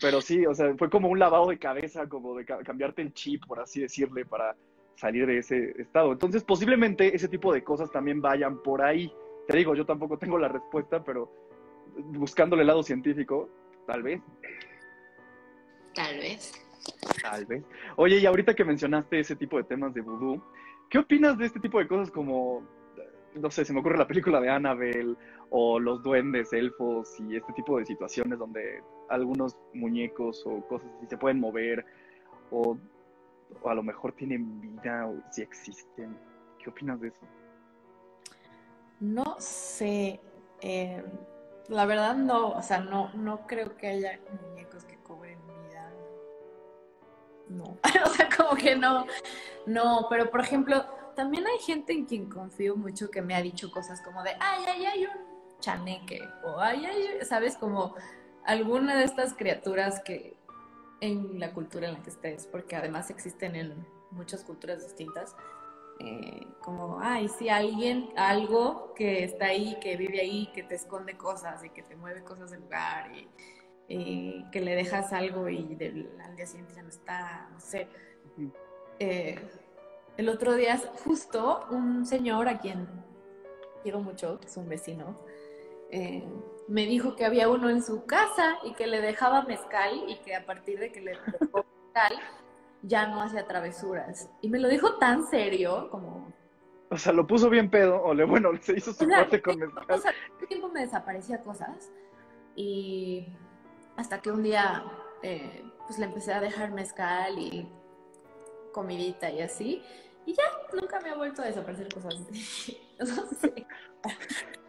[0.00, 3.46] Pero sí, o sea, fue como un lavado de cabeza, como de cambiarte el chip,
[3.46, 4.56] por así decirle, para
[4.96, 6.12] salir de ese estado.
[6.12, 9.12] Entonces, posiblemente ese tipo de cosas también vayan por ahí.
[9.46, 11.30] Te digo, yo tampoco tengo la respuesta, pero
[11.96, 13.48] buscándole el lado científico,
[13.86, 14.20] tal vez.
[15.94, 16.52] Tal vez.
[17.22, 17.64] Tal vez.
[17.96, 20.42] Oye, y ahorita que mencionaste ese tipo de temas de vudú,
[20.90, 22.66] ¿qué opinas de este tipo de cosas como,
[23.34, 25.14] no sé, se me ocurre la película de Annabelle
[25.50, 31.06] o los duendes, elfos y este tipo de situaciones donde algunos muñecos o cosas así
[31.06, 31.84] se pueden mover
[32.50, 32.76] o,
[33.64, 36.16] a lo mejor tienen vida o si existen.
[36.58, 37.26] ¿Qué opinas de eso?
[39.00, 40.20] No sé.
[40.60, 41.04] Eh,
[41.68, 45.90] La verdad no, o sea, no, no creo que haya muñecos que cobren vida.
[47.48, 49.06] No, o sea, como que no,
[49.66, 50.84] no, pero por ejemplo,
[51.16, 54.64] también hay gente en quien confío mucho que me ha dicho cosas como de, ay,
[54.66, 57.94] ay, ay, un chaneque, o ay, ay, sabes, como
[58.44, 60.36] alguna de estas criaturas que
[61.00, 65.34] en la cultura en la que estés, porque además existen en muchas culturas distintas,
[66.00, 71.16] eh, como, ay, sí, alguien, algo que está ahí, que vive ahí, que te esconde
[71.16, 73.28] cosas y que te mueve cosas del lugar y,
[74.50, 75.58] que le dejas algo y
[76.24, 77.86] al día siguiente ya no está, no sé.
[78.98, 79.38] Eh,
[80.16, 82.88] el otro día, justo un señor a quien
[83.82, 85.20] quiero mucho, que es un vecino,
[85.90, 86.24] eh,
[86.68, 90.34] me dijo que había uno en su casa y que le dejaba mezcal y que
[90.34, 92.14] a partir de que le dejó mezcal
[92.82, 94.28] ya no hacía travesuras.
[94.40, 96.32] Y me lo dijo tan serio como...
[96.90, 99.84] O sea, lo puso bien pedo, o le, bueno, se hizo su corte con mezcal.
[99.88, 100.12] O sea,
[100.48, 101.90] tiempo me desaparecía cosas
[102.54, 103.26] y
[103.96, 104.84] hasta que un día
[105.22, 107.68] eh, pues le empecé a dejar mezcal y
[108.72, 109.82] comidita y así.
[110.26, 112.20] Y ya, nunca me ha vuelto a desaparecer cosas.
[112.98, 113.06] no
[113.40, 113.53] sé.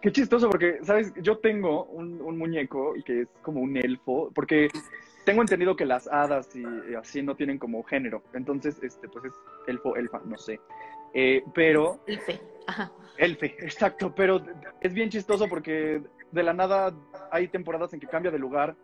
[0.06, 1.12] Qué chistoso, porque, ¿sabes?
[1.20, 4.70] Yo tengo un, un muñeco que es como un elfo, porque
[5.24, 8.22] tengo entendido que las hadas y, así no tienen como género.
[8.36, 9.34] Entonces, este, pues es
[9.66, 10.60] elfo, elfa, no sé.
[11.12, 12.02] Eh, pero.
[12.06, 12.92] Elfe, ajá.
[13.18, 14.14] Elfe, exacto.
[14.14, 14.44] Pero
[14.80, 16.94] es bien chistoso porque de la nada
[17.32, 18.76] hay temporadas en que cambia de lugar.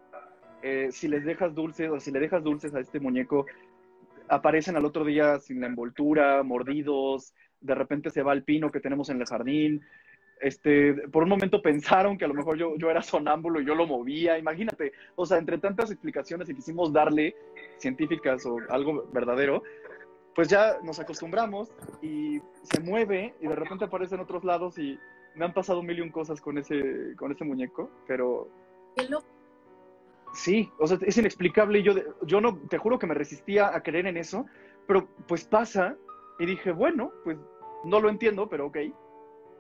[0.64, 3.46] Eh, si les dejas dulces o si le dejas dulces a este muñeco,
[4.28, 7.36] aparecen al otro día sin la envoltura, mordidos.
[7.60, 9.84] De repente se va el pino que tenemos en el jardín
[10.42, 13.76] este, por un momento pensaron que a lo mejor yo, yo era sonámbulo y yo
[13.76, 17.36] lo movía, imagínate, o sea, entre tantas explicaciones que quisimos darle,
[17.78, 19.64] científicas o algo verdadero,
[20.36, 24.98] pues ya nos acostumbramos y se mueve y de repente aparece en otros lados y
[25.36, 28.48] me han pasado mil y un cosas con ese, con ese muñeco, pero...
[30.34, 33.84] Sí, o sea, es inexplicable y yo, yo no, te juro que me resistía a
[33.84, 34.46] creer en eso,
[34.88, 35.98] pero pues pasa
[36.40, 37.38] y dije, bueno, pues
[37.84, 38.78] no lo entiendo, pero ok,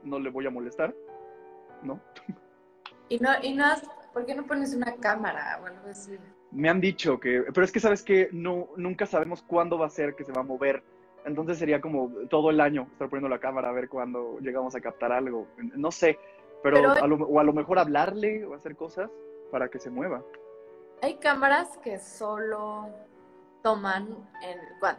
[0.03, 0.95] no le voy a molestar,
[1.83, 1.99] ¿no?
[3.09, 3.65] Y no, y no
[4.13, 6.17] ¿por qué no pones una cámara o algo así?
[6.51, 9.89] Me han dicho que, pero es que sabes que no, nunca sabemos cuándo va a
[9.89, 10.83] ser que se va a mover.
[11.25, 14.81] Entonces sería como todo el año estar poniendo la cámara a ver cuándo llegamos a
[14.81, 15.47] captar algo.
[15.57, 16.17] No sé,
[16.63, 19.09] pero, a lo, o a lo mejor hablarle o hacer cosas
[19.51, 20.23] para que se mueva.
[21.01, 22.89] Hay cámaras que solo
[23.61, 24.15] toman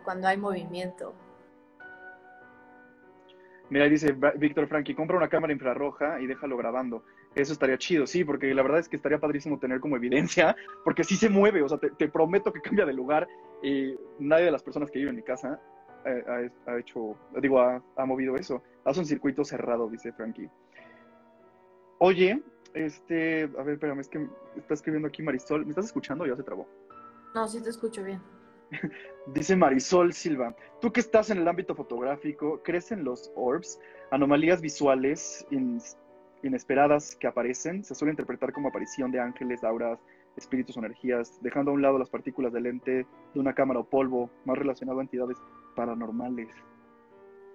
[0.04, 1.14] cuando hay movimiento.
[3.70, 7.04] Mira, dice Víctor Frankie, compra una cámara infrarroja y déjalo grabando.
[7.34, 11.04] Eso estaría chido, sí, porque la verdad es que estaría padrísimo tener como evidencia, porque
[11.04, 13.26] sí se mueve, o sea, te, prometo que cambia de lugar.
[13.62, 15.60] Y nadie de las personas que viven en mi casa
[16.04, 18.62] eh, ha, hecho, digo, ha, movido eso.
[18.84, 20.50] Hace un circuito cerrado, dice Frankie.
[21.98, 22.42] Oye,
[22.74, 25.64] este, a ver, espérame, es que está escribiendo aquí Marisol.
[25.64, 26.66] ¿Me estás escuchando o ya se trabó?
[27.34, 28.20] No, sí te escucho bien.
[29.26, 33.78] Dice Marisol Silva, tú que estás en el ámbito fotográfico, ¿crees en los orbs?
[34.10, 35.46] Anomalías visuales
[36.42, 39.98] inesperadas que aparecen se suele interpretar como aparición de ángeles, auras,
[40.36, 43.84] espíritus o energías, dejando a un lado las partículas de lente de una cámara o
[43.84, 45.36] polvo, más relacionado a entidades
[45.76, 46.48] paranormales.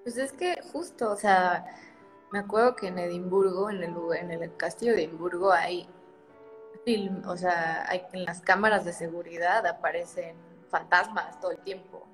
[0.04, 1.66] Pues es que justo, o sea,
[2.32, 5.90] me acuerdo que en Edimburgo, en el, en el castillo de Edimburgo, hay
[6.86, 10.36] film, o sea, hay, en las cámaras de seguridad aparecen
[10.70, 12.06] fantasmas todo el tiempo.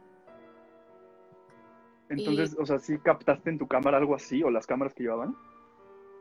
[2.09, 5.35] Entonces, o sea, ¿sí captaste en tu cámara algo así o las cámaras que llevaban?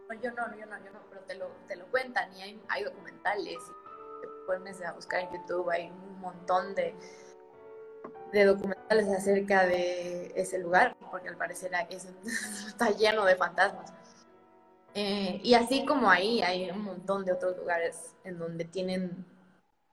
[0.08, 2.62] No, yo no, yo no, yo no, pero te lo, te lo cuentan y hay,
[2.68, 6.94] hay documentales y te pones a buscar en YouTube, hay un montón de,
[8.32, 11.72] de documentales acerca de ese lugar, porque al parecer
[12.66, 13.92] está lleno de fantasmas.
[14.94, 19.24] Eh, y así como ahí, hay un montón de otros lugares en donde tienen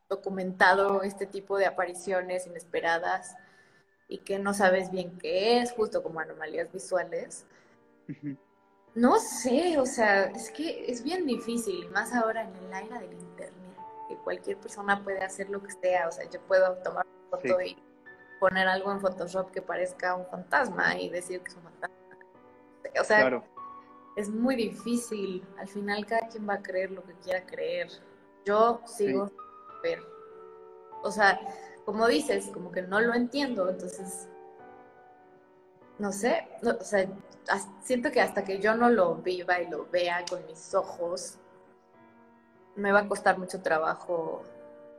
[0.10, 3.36] documentado este tipo de apariciones inesperadas
[4.08, 7.46] y que no sabes bien qué es, justo como anomalías visuales.
[8.96, 13.14] No sé, o sea, es que es bien difícil, más ahora en el aire del
[13.14, 17.38] internet, que cualquier persona puede hacer lo que sea, o sea, yo puedo tomar una
[17.38, 17.78] foto y
[18.40, 21.96] poner algo en Photoshop que parezca un fantasma y decir que es un fantasma.
[23.00, 23.44] O sea,
[24.16, 27.90] es muy difícil, al final cada quien va a creer lo que quiera creer.
[28.44, 29.32] Yo sigo
[29.82, 30.00] ver.
[31.04, 31.40] O sea,
[31.86, 34.30] como dices, como que no lo entiendo, entonces,
[35.98, 37.08] no sé, o sea,
[37.82, 41.40] siento que hasta que yo no lo viva y lo vea con mis ojos,
[42.76, 44.44] me va a costar mucho trabajo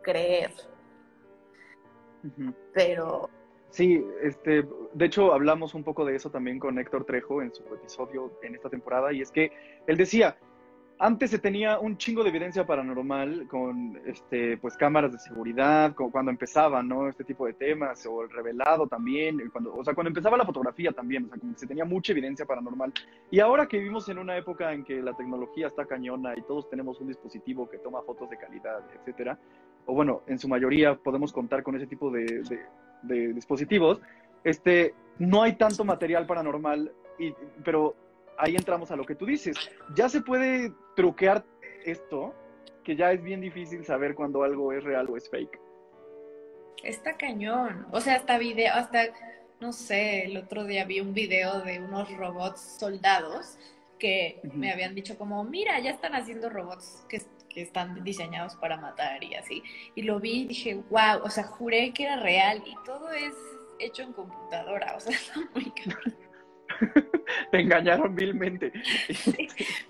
[0.02, 0.52] creer.
[2.74, 3.30] Pero...
[3.70, 7.62] Sí, este, de hecho hablamos un poco de eso también con Héctor Trejo en su
[7.72, 9.52] episodio en esta temporada y es que
[9.86, 10.36] él decía,
[11.02, 16.30] antes se tenía un chingo de evidencia paranormal con este, pues, cámaras de seguridad, cuando
[16.30, 17.08] empezaban, ¿no?
[17.08, 20.92] Este tipo de temas, o el revelado también, cuando, o sea, cuando empezaba la fotografía
[20.92, 22.92] también, o sea, como que se tenía mucha evidencia paranormal.
[23.30, 26.68] Y ahora que vivimos en una época en que la tecnología está cañona y todos
[26.68, 29.38] tenemos un dispositivo que toma fotos de calidad, etcétera,
[29.86, 32.42] o bueno, en su mayoría podemos contar con ese tipo de,
[33.02, 34.02] de dispositivos,
[34.44, 37.32] este, no hay tanto material paranormal, y,
[37.64, 37.94] pero
[38.40, 39.57] ahí entramos a lo que tú dices.
[39.94, 41.44] Ya se puede truquear
[41.85, 42.35] esto,
[42.85, 45.61] que ya es bien difícil saber cuando algo es real o es fake.
[46.83, 47.87] Está cañón.
[47.92, 49.05] O sea, hasta video, hasta,
[49.61, 53.59] no sé, el otro día vi un video de unos robots soldados
[53.98, 58.79] que me habían dicho como, mira, ya están haciendo robots que, que, están diseñados para
[58.79, 59.62] matar y así.
[59.94, 63.35] Y lo vi y dije, wow, o sea, juré que era real y todo es
[63.79, 66.29] hecho en computadora, o sea, está muy cabrón.
[67.50, 68.72] te engañaron vilmente.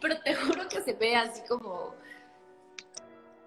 [0.00, 1.94] pero te juro que se ve así como.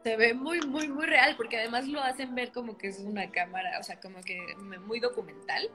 [0.04, 3.32] Se ve muy, muy, muy real, porque además lo hacen ver como que es una
[3.32, 4.38] cámara, o sea, como que
[4.86, 5.70] muy documental.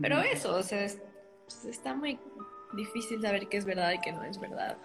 [0.00, 0.88] Pero eso, o sea,
[1.44, 2.18] pues, está muy
[2.72, 4.78] difícil saber qué es verdad y qué no es verdad.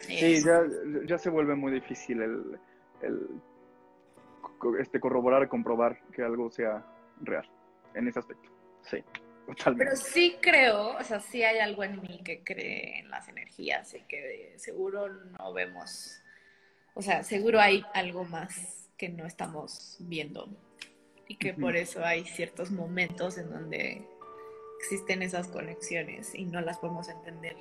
[0.00, 0.62] Sí, ya,
[1.06, 2.60] ya se vuelve muy difícil el,
[3.00, 3.26] el
[4.78, 6.84] este, corroborar, comprobar que algo sea
[7.22, 7.48] real
[7.94, 8.50] en ese aspecto.
[8.82, 9.02] Sí.
[9.76, 13.94] Pero sí creo, o sea, sí hay algo en mí que cree en las energías
[13.94, 16.20] y que seguro no vemos,
[16.94, 20.48] o sea, seguro hay algo más que no estamos viendo
[21.28, 24.06] y que por eso hay ciertos momentos en donde
[24.80, 27.56] existen esas conexiones y no las podemos entender.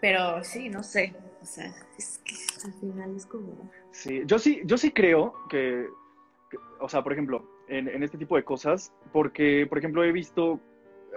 [0.00, 3.70] Pero sí, no sé, o sea, es que al final es como...
[3.92, 5.88] Sí, yo sí, yo sí creo que
[6.80, 10.60] o sea, por ejemplo, en, este tipo de cosas, porque, por ejemplo, he visto,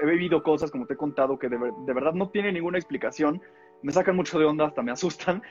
[0.01, 3.41] he vivido cosas, como te he contado, que de, verdad no tienen ninguna explicación,
[3.81, 5.41] me sacan mucho de onda, hasta me asustan.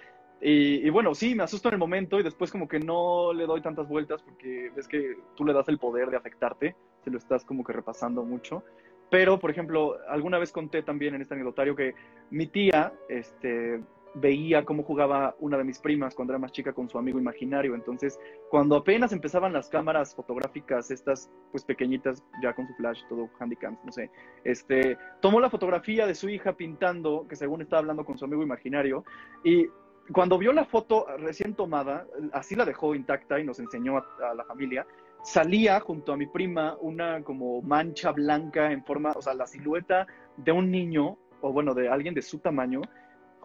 [0.40, 3.62] Y, bueno, sí, me asusto en el momento y después como que no le doy
[3.62, 7.44] tantas vueltas porque ves que tú le das el poder de afectarte, se lo estás
[7.44, 8.62] como que repasando mucho.
[9.11, 11.94] Pero, por ejemplo, alguna vez conté también en este anecdotario que
[12.30, 13.80] mi tía, este,
[14.16, 17.74] veía cómo jugaba una de mis primas cuando era más chica con su amigo imaginario.
[17.74, 18.18] Entonces,
[18.50, 23.79] cuando apenas empezaban las cámaras fotográficas, estas pues pequeñitas, ya con su flash, todo handycams,
[23.85, 24.11] no sé,
[24.44, 28.42] este, tomó la fotografía de su hija pintando, que según estaba hablando con su amigo
[28.42, 29.05] imaginario,
[29.44, 29.66] y
[30.12, 34.35] cuando vio la foto recién tomada, así la dejó intacta y nos enseñó a, a
[34.35, 34.87] la familia,
[35.24, 40.07] salía junto a mi prima una como mancha blanca en forma, o sea, la silueta
[40.37, 42.81] de un niño, o bueno, de alguien de su tamaño,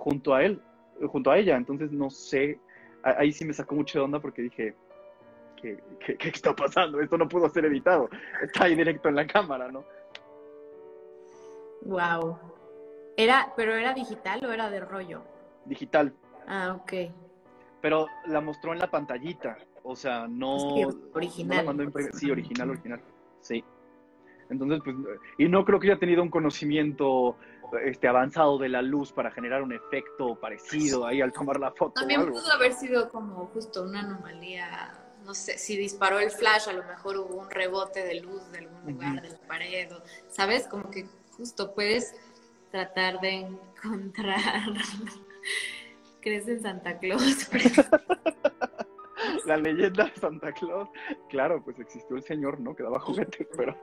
[0.02, 0.60] junto a él,
[1.08, 1.56] junto a ella.
[1.56, 2.60] Entonces, no sé,
[3.04, 4.74] ahí sí me sacó mucho de onda porque dije,
[5.62, 5.78] ¿qué,
[6.18, 7.00] qué, está pasando?
[7.00, 8.10] Esto no pudo ser editado.
[8.42, 9.86] Está ahí directo en la cámara, ¿no?
[11.84, 12.38] Wow.
[13.16, 15.22] Era, ¿Pero era digital o era de rollo?
[15.66, 16.12] Digital.
[16.48, 16.94] Ah, ok.
[17.80, 19.56] Pero la mostró en la pantallita.
[19.84, 20.56] O sea, no.
[21.14, 21.94] original.
[22.14, 23.02] sí, original, original.
[23.42, 23.64] Sí.
[24.50, 24.96] Entonces, pues,
[25.38, 27.38] y no creo que haya tenido un conocimiento
[27.84, 31.94] este, avanzado de la luz para generar un efecto parecido ahí al tomar la foto.
[31.94, 36.74] También pudo haber sido como justo una anomalía, no sé, si disparó el flash, a
[36.74, 39.90] lo mejor hubo un rebote de luz de algún lugar de la pared,
[40.28, 40.68] ¿sabes?
[40.68, 41.08] Como que
[41.38, 42.16] justo puedes
[42.72, 44.36] tratar de encontrar.
[46.22, 47.50] ¿Crees en Santa Claus?
[49.46, 50.90] la leyenda de Santa Claus,
[51.30, 52.76] claro, pues existió el señor, ¿no?
[52.76, 53.76] Que daba juguetes, pero...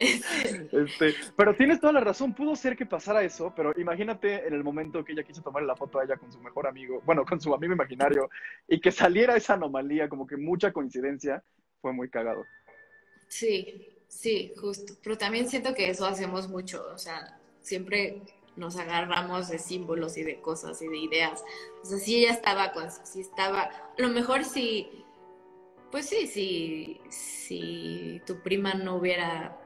[0.72, 4.64] Este, pero tienes toda la razón, pudo ser que pasara eso, pero imagínate en el
[4.64, 7.40] momento que ella quiso tomar la foto a ella con su mejor amigo, bueno, con
[7.40, 8.30] su amigo imaginario,
[8.66, 11.42] y que saliera esa anomalía, como que mucha coincidencia,
[11.82, 12.44] fue muy cagado.
[13.28, 14.94] Sí, sí, justo.
[15.02, 18.22] Pero también siento que eso hacemos mucho, o sea, siempre
[18.56, 21.44] nos agarramos de símbolos y de cosas y de ideas.
[21.82, 25.04] O sea, si ella estaba con, si estaba, a lo mejor si,
[25.92, 29.59] pues sí, si, si tu prima no hubiera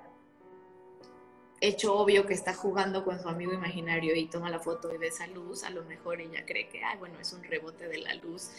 [1.66, 5.08] hecho obvio que está jugando con su amigo imaginario y toma la foto y ve
[5.08, 8.14] esa luz, a lo mejor ella cree que, ay, bueno, es un rebote de la
[8.14, 8.50] luz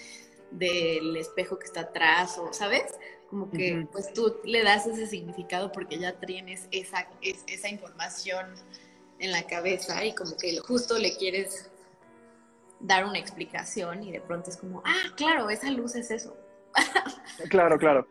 [0.52, 2.84] del espejo que está atrás, o, ¿sabes?
[3.30, 8.54] Como que pues tú le das ese significado porque ya tienes esa, esa información
[9.20, 11.70] en la cabeza y como que justo le quieres
[12.80, 16.38] dar una explicación y de pronto es como, ah, claro, esa luz es eso.
[17.50, 18.08] claro, claro.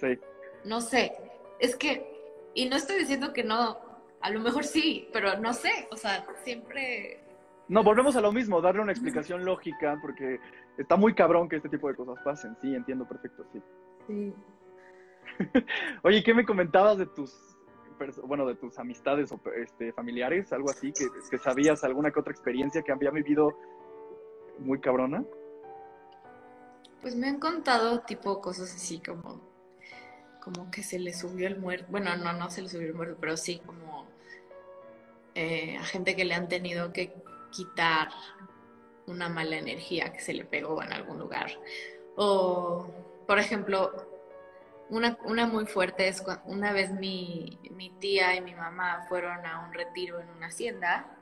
[0.00, 0.18] Sí.
[0.64, 1.12] No sé,
[1.60, 3.78] es que, y no estoy diciendo que no,
[4.22, 7.20] a lo mejor sí, pero no sé, o sea, siempre...
[7.68, 10.38] No, volvemos a lo mismo, darle una explicación lógica, porque
[10.78, 13.62] está muy cabrón que este tipo de cosas pasen, sí, entiendo perfecto, sí.
[14.06, 14.34] Sí.
[16.02, 17.52] Oye, ¿qué me comentabas de tus
[18.24, 22.32] bueno, de tus amistades o este, familiares, algo así, que, que sabías alguna que otra
[22.32, 23.56] experiencia que había vivido
[24.58, 25.24] muy cabrona?
[27.00, 29.40] Pues me han contado tipo cosas así como,
[30.42, 31.86] como que se le subió el muerto.
[31.90, 34.06] Bueno, no, no se le subió el muerto, pero sí como
[35.34, 37.14] eh, a gente que le han tenido que
[37.50, 38.08] quitar
[39.06, 41.50] una mala energía que se le pegó en algún lugar.
[42.16, 42.86] O,
[43.26, 43.92] por ejemplo,
[44.90, 49.66] una, una muy fuerte es una vez mi, mi tía y mi mamá fueron a
[49.66, 51.18] un retiro en una hacienda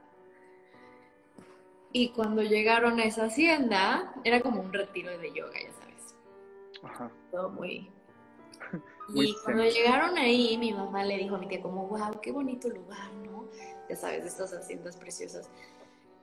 [1.93, 6.14] y cuando llegaron a esa hacienda, era como un retiro de yoga, ya sabes.
[6.85, 7.11] Ajá.
[7.33, 7.91] Todo muy...
[9.15, 12.69] y cuando llegaron ahí, mi mamá le dijo a mi tía como, wow, qué bonito
[12.69, 13.49] lugar, ¿no?
[13.89, 15.49] Ya sabes, estas haciendas preciosas.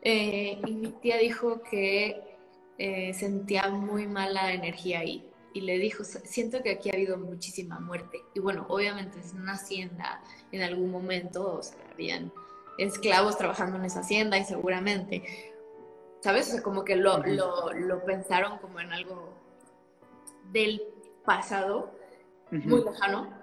[0.02, 2.22] Eh, y mi tía dijo que
[2.78, 5.30] eh, sentía muy mala energía ahí.
[5.54, 8.22] Y le dijo, siento que aquí ha habido muchísima muerte.
[8.36, 10.22] Y bueno, obviamente es una hacienda,
[10.52, 12.32] en algún momento, o sea, habían
[12.78, 15.24] esclavos trabajando en esa hacienda y seguramente
[16.22, 16.50] ¿sabes?
[16.50, 19.34] O sea, como que lo, lo, pensaron como en algo
[20.52, 20.82] del
[21.26, 21.92] pasado,
[22.52, 23.34] muy lejano.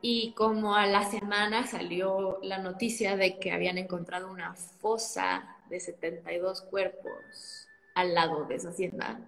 [0.00, 5.80] Y como a la semana salió la noticia de que habían encontrado una fosa de
[5.80, 9.20] 72 cuerpos al lado de esa hacienda,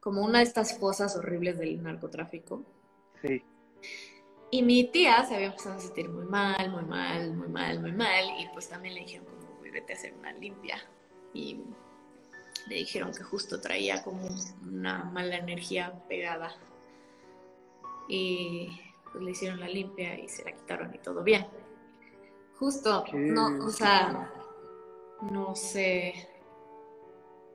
[0.00, 2.64] como una de estas fosas horribles del narcotráfico.
[3.20, 3.42] Sí.
[4.50, 7.92] Y mi tía se había empezado a sentir muy mal, muy mal, muy mal, muy
[7.92, 10.78] mal, y pues también le dijeron como, vete a hacer una limpia
[11.32, 11.60] y
[12.68, 14.28] le dijeron que justo traía como
[14.62, 16.54] una mala energía pegada.
[18.12, 18.68] Y
[19.12, 21.46] pues le hicieron la limpia y se la quitaron y todo bien.
[22.58, 24.32] Justo, no, o sea,
[25.30, 26.28] no sé.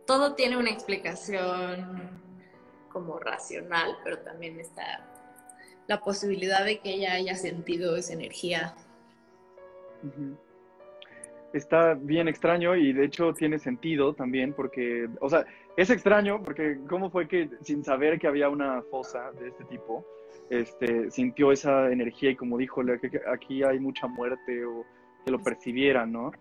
[0.07, 2.21] Todo tiene una explicación
[2.89, 5.05] como racional, pero también está
[5.87, 8.75] la posibilidad de que ella haya sentido esa energía
[11.57, 15.45] está bien extraño y de hecho tiene sentido también porque, o sea,
[15.77, 20.05] es extraño porque cómo fue que sin saber que había una fosa de este tipo,
[20.49, 22.81] este, sintió esa energía y como dijo,
[23.31, 24.85] aquí hay mucha muerte o
[25.23, 26.31] que lo percibiera, ¿no?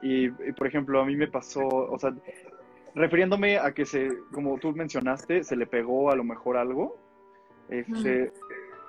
[0.00, 2.14] Y, por ejemplo, a mí me pasó, o sea,
[2.94, 6.96] refiriéndome a que se, como tú mencionaste, se le pegó a lo mejor algo,
[7.68, 8.32] este,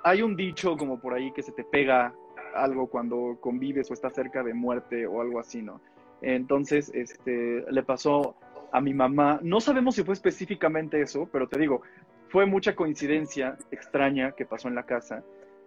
[0.04, 2.14] hay un dicho como por ahí que se te pega
[2.54, 5.80] algo cuando convives o estás cerca de muerte o algo así, ¿no?
[6.22, 8.36] Entonces, este, le pasó
[8.72, 11.82] a mi mamá, no sabemos si fue específicamente eso, pero te digo,
[12.30, 15.22] fue mucha coincidencia extraña que pasó en la casa,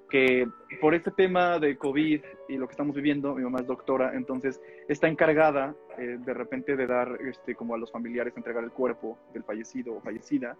[0.09, 0.47] que
[0.79, 4.61] por este tema de COVID y lo que estamos viviendo, mi mamá es doctora, entonces
[4.87, 9.17] está encargada eh, de repente de dar, este, como a los familiares, entregar el cuerpo
[9.33, 10.55] del fallecido o fallecida,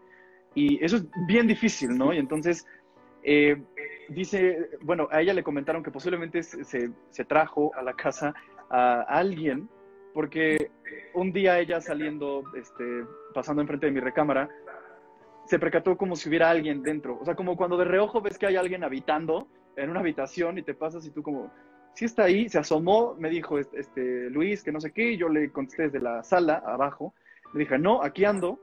[0.55, 2.13] y eso es bien difícil, ¿no?
[2.13, 2.67] Y entonces
[3.23, 3.61] eh,
[4.09, 6.91] dice, bueno, a ella le comentaron que posiblemente se,
[7.25, 8.33] trajo a la casa
[8.69, 9.69] a alguien,
[10.13, 10.69] porque
[11.13, 14.49] un día ella saliendo, este, pasando enfrente de mi recámara,
[15.45, 17.17] se percató como si hubiera alguien dentro.
[17.19, 20.63] O sea, como cuando de reojo ves que hay alguien habitando en una habitación y
[20.63, 21.51] te pasas y tú como,
[21.95, 25.29] si está ahí, se asomó, me dijo este, Luis, que no sé qué, y yo
[25.29, 27.13] le contesté desde la sala abajo,
[27.53, 28.59] le dije, no, aquí ando,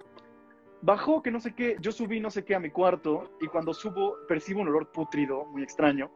[0.82, 3.74] bajó que no sé qué, yo subí no sé qué a mi cuarto y cuando
[3.74, 6.10] subo percibo un olor putrido, muy extraño.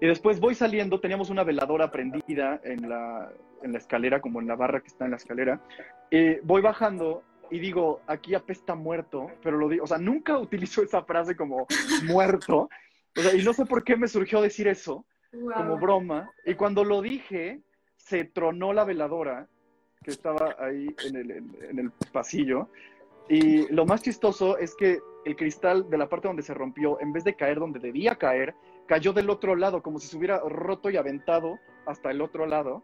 [0.00, 3.32] Y después voy saliendo, teníamos una veladora prendida en la,
[3.62, 5.62] en la escalera, como en la barra que está en la escalera.
[6.10, 7.22] Eh, voy bajando
[7.52, 11.66] y digo, aquí apesta muerto, pero lo digo, o sea, nunca utilizo esa frase como
[12.04, 12.68] muerto.
[13.16, 16.30] O sea, y no sé por qué me surgió decir eso, como broma.
[16.46, 17.60] Y cuando lo dije,
[17.96, 19.48] se tronó la veladora
[20.02, 22.68] que estaba ahí en el, en el pasillo
[23.28, 27.12] y lo más chistoso es que el cristal de la parte donde se rompió, en
[27.12, 28.54] vez de caer donde debía caer,
[28.86, 32.82] cayó del otro lado, como si se hubiera roto y aventado hasta el otro lado.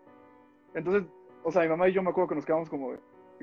[0.75, 1.11] Entonces,
[1.43, 2.95] o sea, mi mamá y yo me acuerdo que nos quedamos como,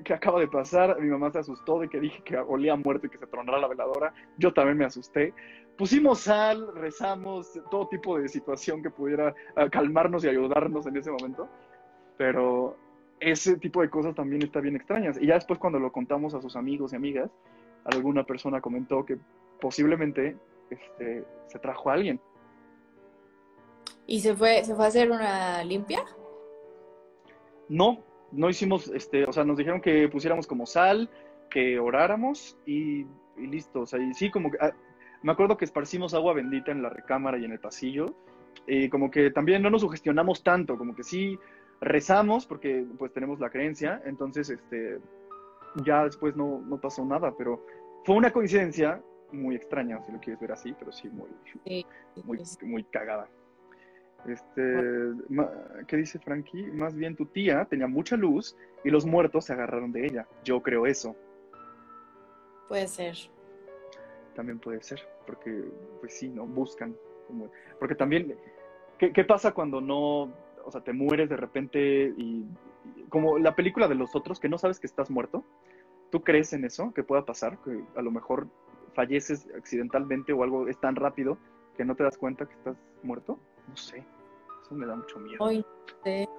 [0.04, 1.00] ¿qué acaba de pasar?
[1.00, 3.68] Mi mamá se asustó de que dije que olía muerto y que se tronara la
[3.68, 4.14] veladora.
[4.38, 5.34] Yo también me asusté.
[5.78, 11.12] Pusimos sal, rezamos, todo tipo de situación que pudiera ah, calmarnos y ayudarnos en ese
[11.12, 11.48] momento.
[12.18, 12.78] Pero
[13.20, 15.18] ese tipo de cosas también está bien extrañas.
[15.20, 17.32] Y ya después cuando lo contamos a sus amigos y amigas,
[17.86, 19.18] alguna persona comentó que
[19.60, 20.38] posiblemente
[20.70, 22.20] este, se trajo a alguien.
[24.08, 26.04] ¿Y se fue, se fue a hacer una limpia?
[27.68, 28.04] No,
[28.36, 31.10] no hicimos, este, o sea, nos dijeron que pusiéramos como sal,
[31.50, 33.06] que oráramos y,
[33.38, 33.82] listo.
[33.82, 34.74] O sea, y sí, como que, ah,
[35.24, 38.14] me acuerdo que esparcimos agua bendita en la recámara y en el pasillo.
[38.68, 41.38] Y como que también no nos sugestionamos tanto, como que sí
[41.82, 45.00] rezamos porque pues tenemos la creencia, entonces este,
[45.84, 47.66] ya después no, no pasó nada, pero
[48.06, 51.30] fue una coincidencia muy extraña, si lo quieres ver así, pero sí muy,
[52.24, 53.28] muy, muy cagada.
[54.28, 55.52] Este, ma-
[55.88, 56.66] ¿qué dice Frankie?
[56.72, 60.28] Más bien tu tía tenía mucha luz y los muertos se agarraron de ella.
[60.44, 61.16] Yo creo eso.
[62.68, 63.16] Puede ser.
[64.36, 65.64] También puede ser, porque
[66.00, 66.46] pues sí, ¿no?
[66.46, 66.96] Buscan.
[67.28, 67.50] Como,
[67.80, 68.36] porque también,
[68.98, 70.24] ¿qué, qué pasa cuando no,
[70.64, 72.46] o sea, te mueres de repente y,
[72.96, 75.44] y como la película de los otros, que no sabes que estás muerto?
[76.10, 76.94] ¿Tú crees en eso?
[76.94, 77.58] ¿Que pueda pasar?
[77.60, 78.48] Que a lo mejor
[78.94, 81.38] falleces accidentalmente o algo es tan rápido
[81.78, 83.40] que no te das cuenta que estás muerto?
[83.68, 84.04] No sé.
[84.66, 85.44] Eso me da mucho miedo.
[85.44, 86.30] Hoy no sé.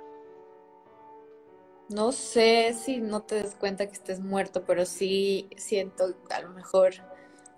[1.88, 6.48] No sé si no te des cuenta que estés muerto, pero sí siento a lo
[6.50, 6.94] mejor,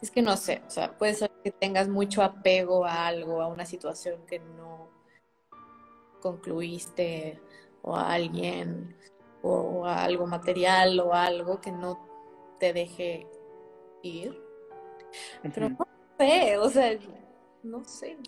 [0.03, 3.47] es que no sé, o sea, puede ser que tengas mucho apego a algo, a
[3.47, 4.91] una situación que no
[6.21, 7.41] concluiste,
[7.81, 8.95] o a alguien,
[9.41, 11.99] o a algo material, o a algo que no
[12.61, 13.27] te deje
[14.03, 14.39] ir.
[15.43, 15.87] Pero no
[16.19, 16.99] sé, o sea,
[17.62, 18.19] no sé.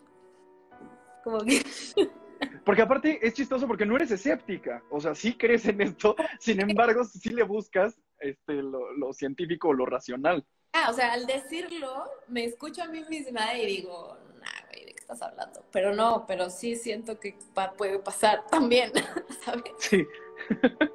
[1.23, 1.63] Como que
[2.65, 6.61] Porque aparte es chistoso porque no eres escéptica, o sea, sí crees en esto, sin
[6.71, 10.47] embargo, sí le buscas este, lo, lo científico o lo racional.
[10.73, 14.93] Ah, o sea, al decirlo, me escucho a mí misma y digo, nah, güey, ¿de
[14.93, 15.65] qué estás hablando?
[15.73, 18.93] Pero no, pero sí siento que pa- puede pasar también,
[19.45, 19.65] ¿sabes?
[19.79, 20.07] Sí.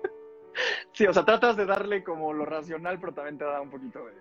[0.94, 4.06] Sí, o sea, tratas de darle como lo racional, pero también te da un poquito
[4.06, 4.14] de...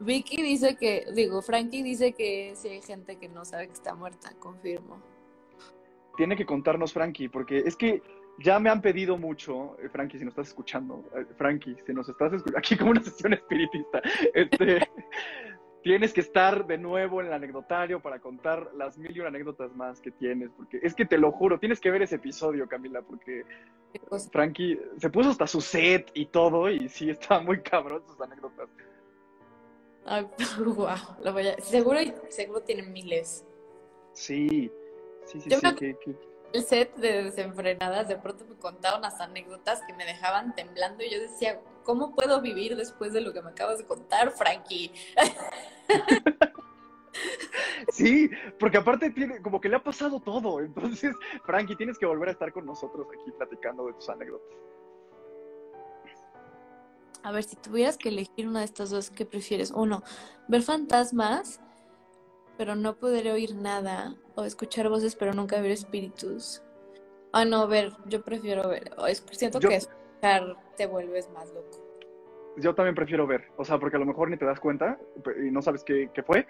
[0.00, 3.94] Vicky dice que, digo, Frankie dice que sí hay gente que no sabe que está
[3.94, 5.00] muerta, confirmo.
[6.16, 8.02] Tiene que contarnos Frankie, porque es que
[8.38, 12.08] ya me han pedido mucho, eh, Frankie, si nos estás escuchando, eh, Frankie, si nos
[12.08, 14.02] estás escuchando, aquí como una sesión espiritista,
[14.34, 14.88] este,
[15.82, 19.74] tienes que estar de nuevo en el anecdotario para contar las mil y una anécdotas
[19.74, 23.02] más que tienes, porque es que te lo juro, tienes que ver ese episodio, Camila,
[23.02, 23.44] porque.
[24.30, 28.68] Frankie se puso hasta su set y todo, y sí, estaba muy cabrón sus anécdotas.
[30.04, 30.26] Ay,
[30.58, 31.98] guau, lo voy a- seguro,
[32.28, 33.46] seguro tienen miles.
[34.12, 34.70] Sí,
[35.26, 36.16] sí, sí, Yo sí, me- que- que-
[36.52, 41.10] El set de desenfrenadas, de pronto me contaron unas anécdotas que me dejaban temblando y
[41.10, 44.92] yo decía, ¿cómo puedo vivir después de lo que me acabas de contar, Frankie?
[47.90, 50.60] Sí, porque aparte tiene, como que le ha pasado todo.
[50.60, 51.14] Entonces,
[51.44, 54.58] Frankie, tienes que volver a estar con nosotros aquí platicando de tus anécdotas.
[57.22, 59.70] A ver, si tuvieras que elegir una de estas dos, ¿qué prefieres?
[59.70, 60.02] Uno,
[60.46, 61.60] ver fantasmas,
[62.56, 66.62] pero no poder oír nada, o escuchar voces, pero nunca ver espíritus.
[67.32, 68.90] Ah, no, ver, yo prefiero ver.
[69.08, 71.82] Es- siento Yo- que escuchar te vuelves más loco.
[72.58, 74.98] Yo también prefiero ver, o sea, porque a lo mejor ni te das cuenta
[75.46, 76.46] y no sabes qué, qué fue,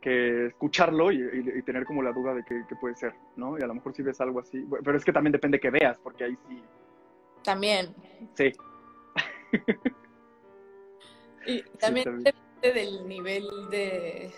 [0.00, 3.58] que escucharlo y, y- y tener como la duda de qué, qué puede ser, ¿no?
[3.58, 5.98] Y a lo mejor si ves algo así, pero es que también depende que veas,
[5.98, 6.62] porque ahí sí,
[7.42, 7.92] También.
[8.34, 8.52] sí,
[11.46, 12.34] Y también también.
[12.60, 14.32] depende del nivel de...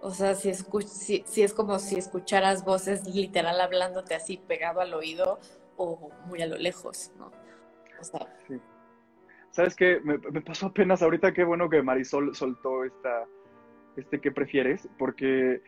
[0.00, 4.94] O sea, si, si, si es como si escucharas voces literal hablándote así pegado al
[4.94, 5.38] oído
[5.76, 7.32] o muy a lo lejos, ¿no?
[8.00, 8.60] O sea, sí.
[9.50, 10.00] ¿Sabes qué?
[10.04, 13.24] Me, pasó apenas ahorita, qué bueno que Marisol soltó esta,
[13.96, 15.62] este qué prefieres, porque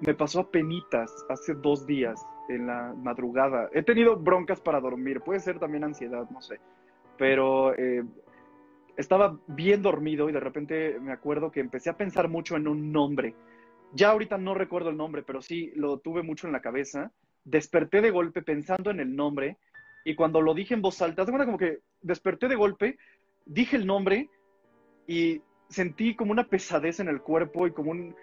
[0.00, 3.68] me pasó apenitas hace dos días en la madrugada.
[3.74, 6.60] He tenido broncas para dormir, puede ser también ansiedad, no sé,
[7.18, 8.04] pero eh,
[8.96, 12.90] estaba bien dormido y de repente me acuerdo que empecé a pensar mucho en un
[12.90, 13.34] nombre.
[13.92, 17.12] Ya ahorita no recuerdo el nombre, pero sí lo tuve mucho en la cabeza.
[17.44, 19.58] Desperté de golpe pensando en el nombre
[20.04, 22.98] y cuando lo dije en voz alta, de como que desperté de golpe,
[23.44, 24.28] dije el nombre
[25.06, 28.14] y sentí como una pesadez en el cuerpo y como un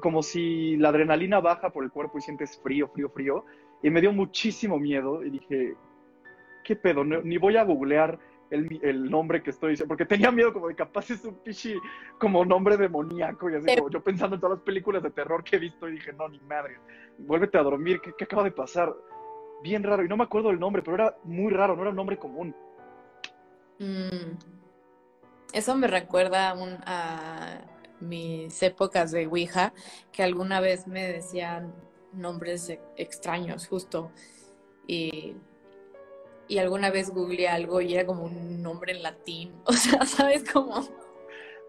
[0.00, 3.44] como si la adrenalina baja por el cuerpo y sientes frío, frío, frío.
[3.82, 5.74] Y me dio muchísimo miedo y dije,
[6.64, 7.04] ¿qué pedo?
[7.04, 8.18] Ni voy a googlear
[8.50, 11.74] el, nombre que estoy diciendo, porque tenía miedo como de capaz es un pichi
[12.18, 13.76] como nombre demoníaco y así, Sí.
[13.76, 16.28] como yo pensando en todas las películas de terror que he visto y dije, no,
[16.28, 16.78] ni madre,
[17.18, 18.94] vuélvete a dormir, ¿qué, acaba de pasar?
[19.62, 21.96] Bien raro, y no me acuerdo el nombre, pero era muy raro, no era un
[21.96, 22.54] nombre común.
[23.78, 24.38] mm,
[25.52, 27.60] eso me recuerda a, un- a
[28.00, 29.72] mis épocas de Ouija,
[30.12, 31.74] que alguna vez me decían
[32.12, 34.12] nombres extraños, justo.
[34.86, 35.36] Y,
[36.48, 39.54] y alguna vez googleé algo y era como un nombre en latín.
[39.64, 40.86] O sea, ¿sabes cómo?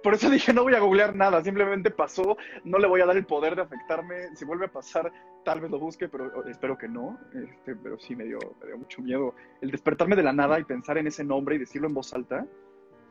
[0.04, 3.18] Por eso dije, no voy a googlear nada, simplemente pasó, no le voy a dar
[3.18, 5.12] el poder de afectarme, si vuelve a pasar,
[5.44, 8.78] tal vez lo busque, pero espero que no, este, pero sí me dio, me dio
[8.78, 9.34] mucho miedo.
[9.60, 12.46] El despertarme de la nada y pensar en ese nombre y decirlo en voz alta,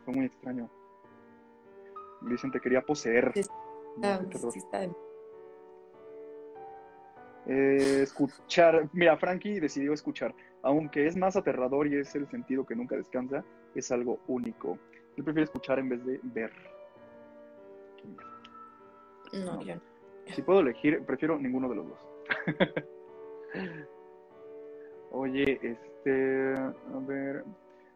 [0.04, 0.70] fue muy extraño.
[2.22, 3.32] Dicen, te quería poseer.
[3.34, 3.42] Sí,
[3.98, 4.84] No, sí está
[7.46, 12.76] Eh, escuchar, mira, Frankie decidió escuchar, aunque es más aterrador y es el sentido que
[12.76, 13.44] nunca descansa,
[13.74, 14.78] es algo único.
[15.16, 16.52] Él prefiere escuchar en vez de ver.
[19.32, 19.62] No, No.
[19.62, 19.80] yo no.
[20.34, 21.98] Si puedo elegir, prefiero ninguno de los dos.
[25.12, 27.44] Oye, este, a ver,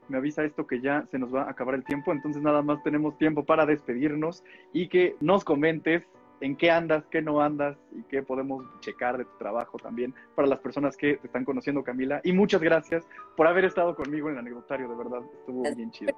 [0.08, 2.82] me avisa esto que ya se nos va a acabar el tiempo, entonces nada más
[2.82, 6.04] tenemos tiempo para despedirnos y que nos comentes
[6.40, 10.48] en qué andas, qué no andas y qué podemos checar de tu trabajo también para
[10.48, 12.20] las personas que te están conociendo, Camila.
[12.24, 13.04] Y muchas gracias
[13.36, 16.14] por haber estado conmigo en el anecdotario, de verdad, estuvo bien chido.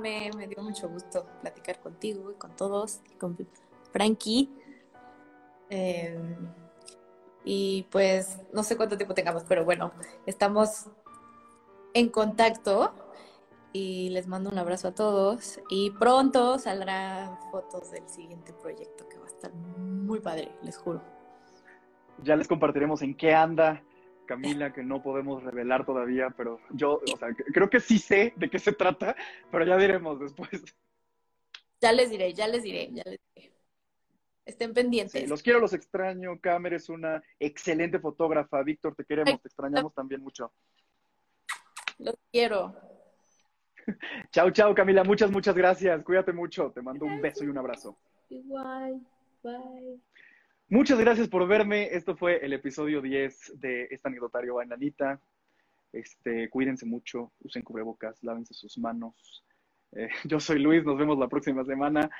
[0.00, 3.36] Me, me dio mucho gusto platicar contigo y con todos, y con
[3.92, 4.48] Frankie.
[5.70, 6.16] Eh,
[7.44, 9.92] y pues no sé cuánto tiempo tengamos, pero bueno,
[10.26, 10.86] estamos
[11.94, 12.92] en contacto
[13.72, 19.18] y les mando un abrazo a todos y pronto saldrán fotos del siguiente proyecto que
[19.18, 21.02] va a estar muy padre, les juro.
[22.22, 23.82] Ya les compartiremos en qué anda
[24.28, 28.50] Camila, que no podemos revelar todavía, pero yo, o sea, creo que sí sé de
[28.50, 29.16] qué se trata,
[29.50, 30.62] pero ya diremos después.
[31.80, 33.52] Ya les diré, ya les diré, ya les diré.
[34.44, 35.28] Estén pendientes.
[35.28, 36.40] los quiero, los extraño.
[36.40, 38.62] Camer es una excelente fotógrafa.
[38.62, 40.52] Víctor, te queremos, te extrañamos también mucho.
[41.98, 42.74] Los quiero.
[44.32, 45.04] chao, chao, Camila.
[45.04, 46.02] Muchas, muchas gracias.
[46.04, 46.70] Cuídate mucho.
[46.72, 47.98] Te mando un beso y un abrazo.
[48.28, 49.00] Igual.
[49.42, 50.00] Bye.
[50.68, 51.88] Muchas gracias por verme.
[51.94, 55.20] Esto fue el episodio 10 de este anecdotario Bananita.
[55.92, 59.44] Este, cuídense mucho, usen cubrebocas, lávense sus manos.
[59.92, 62.10] Eh, yo soy Luis, nos vemos la próxima semana.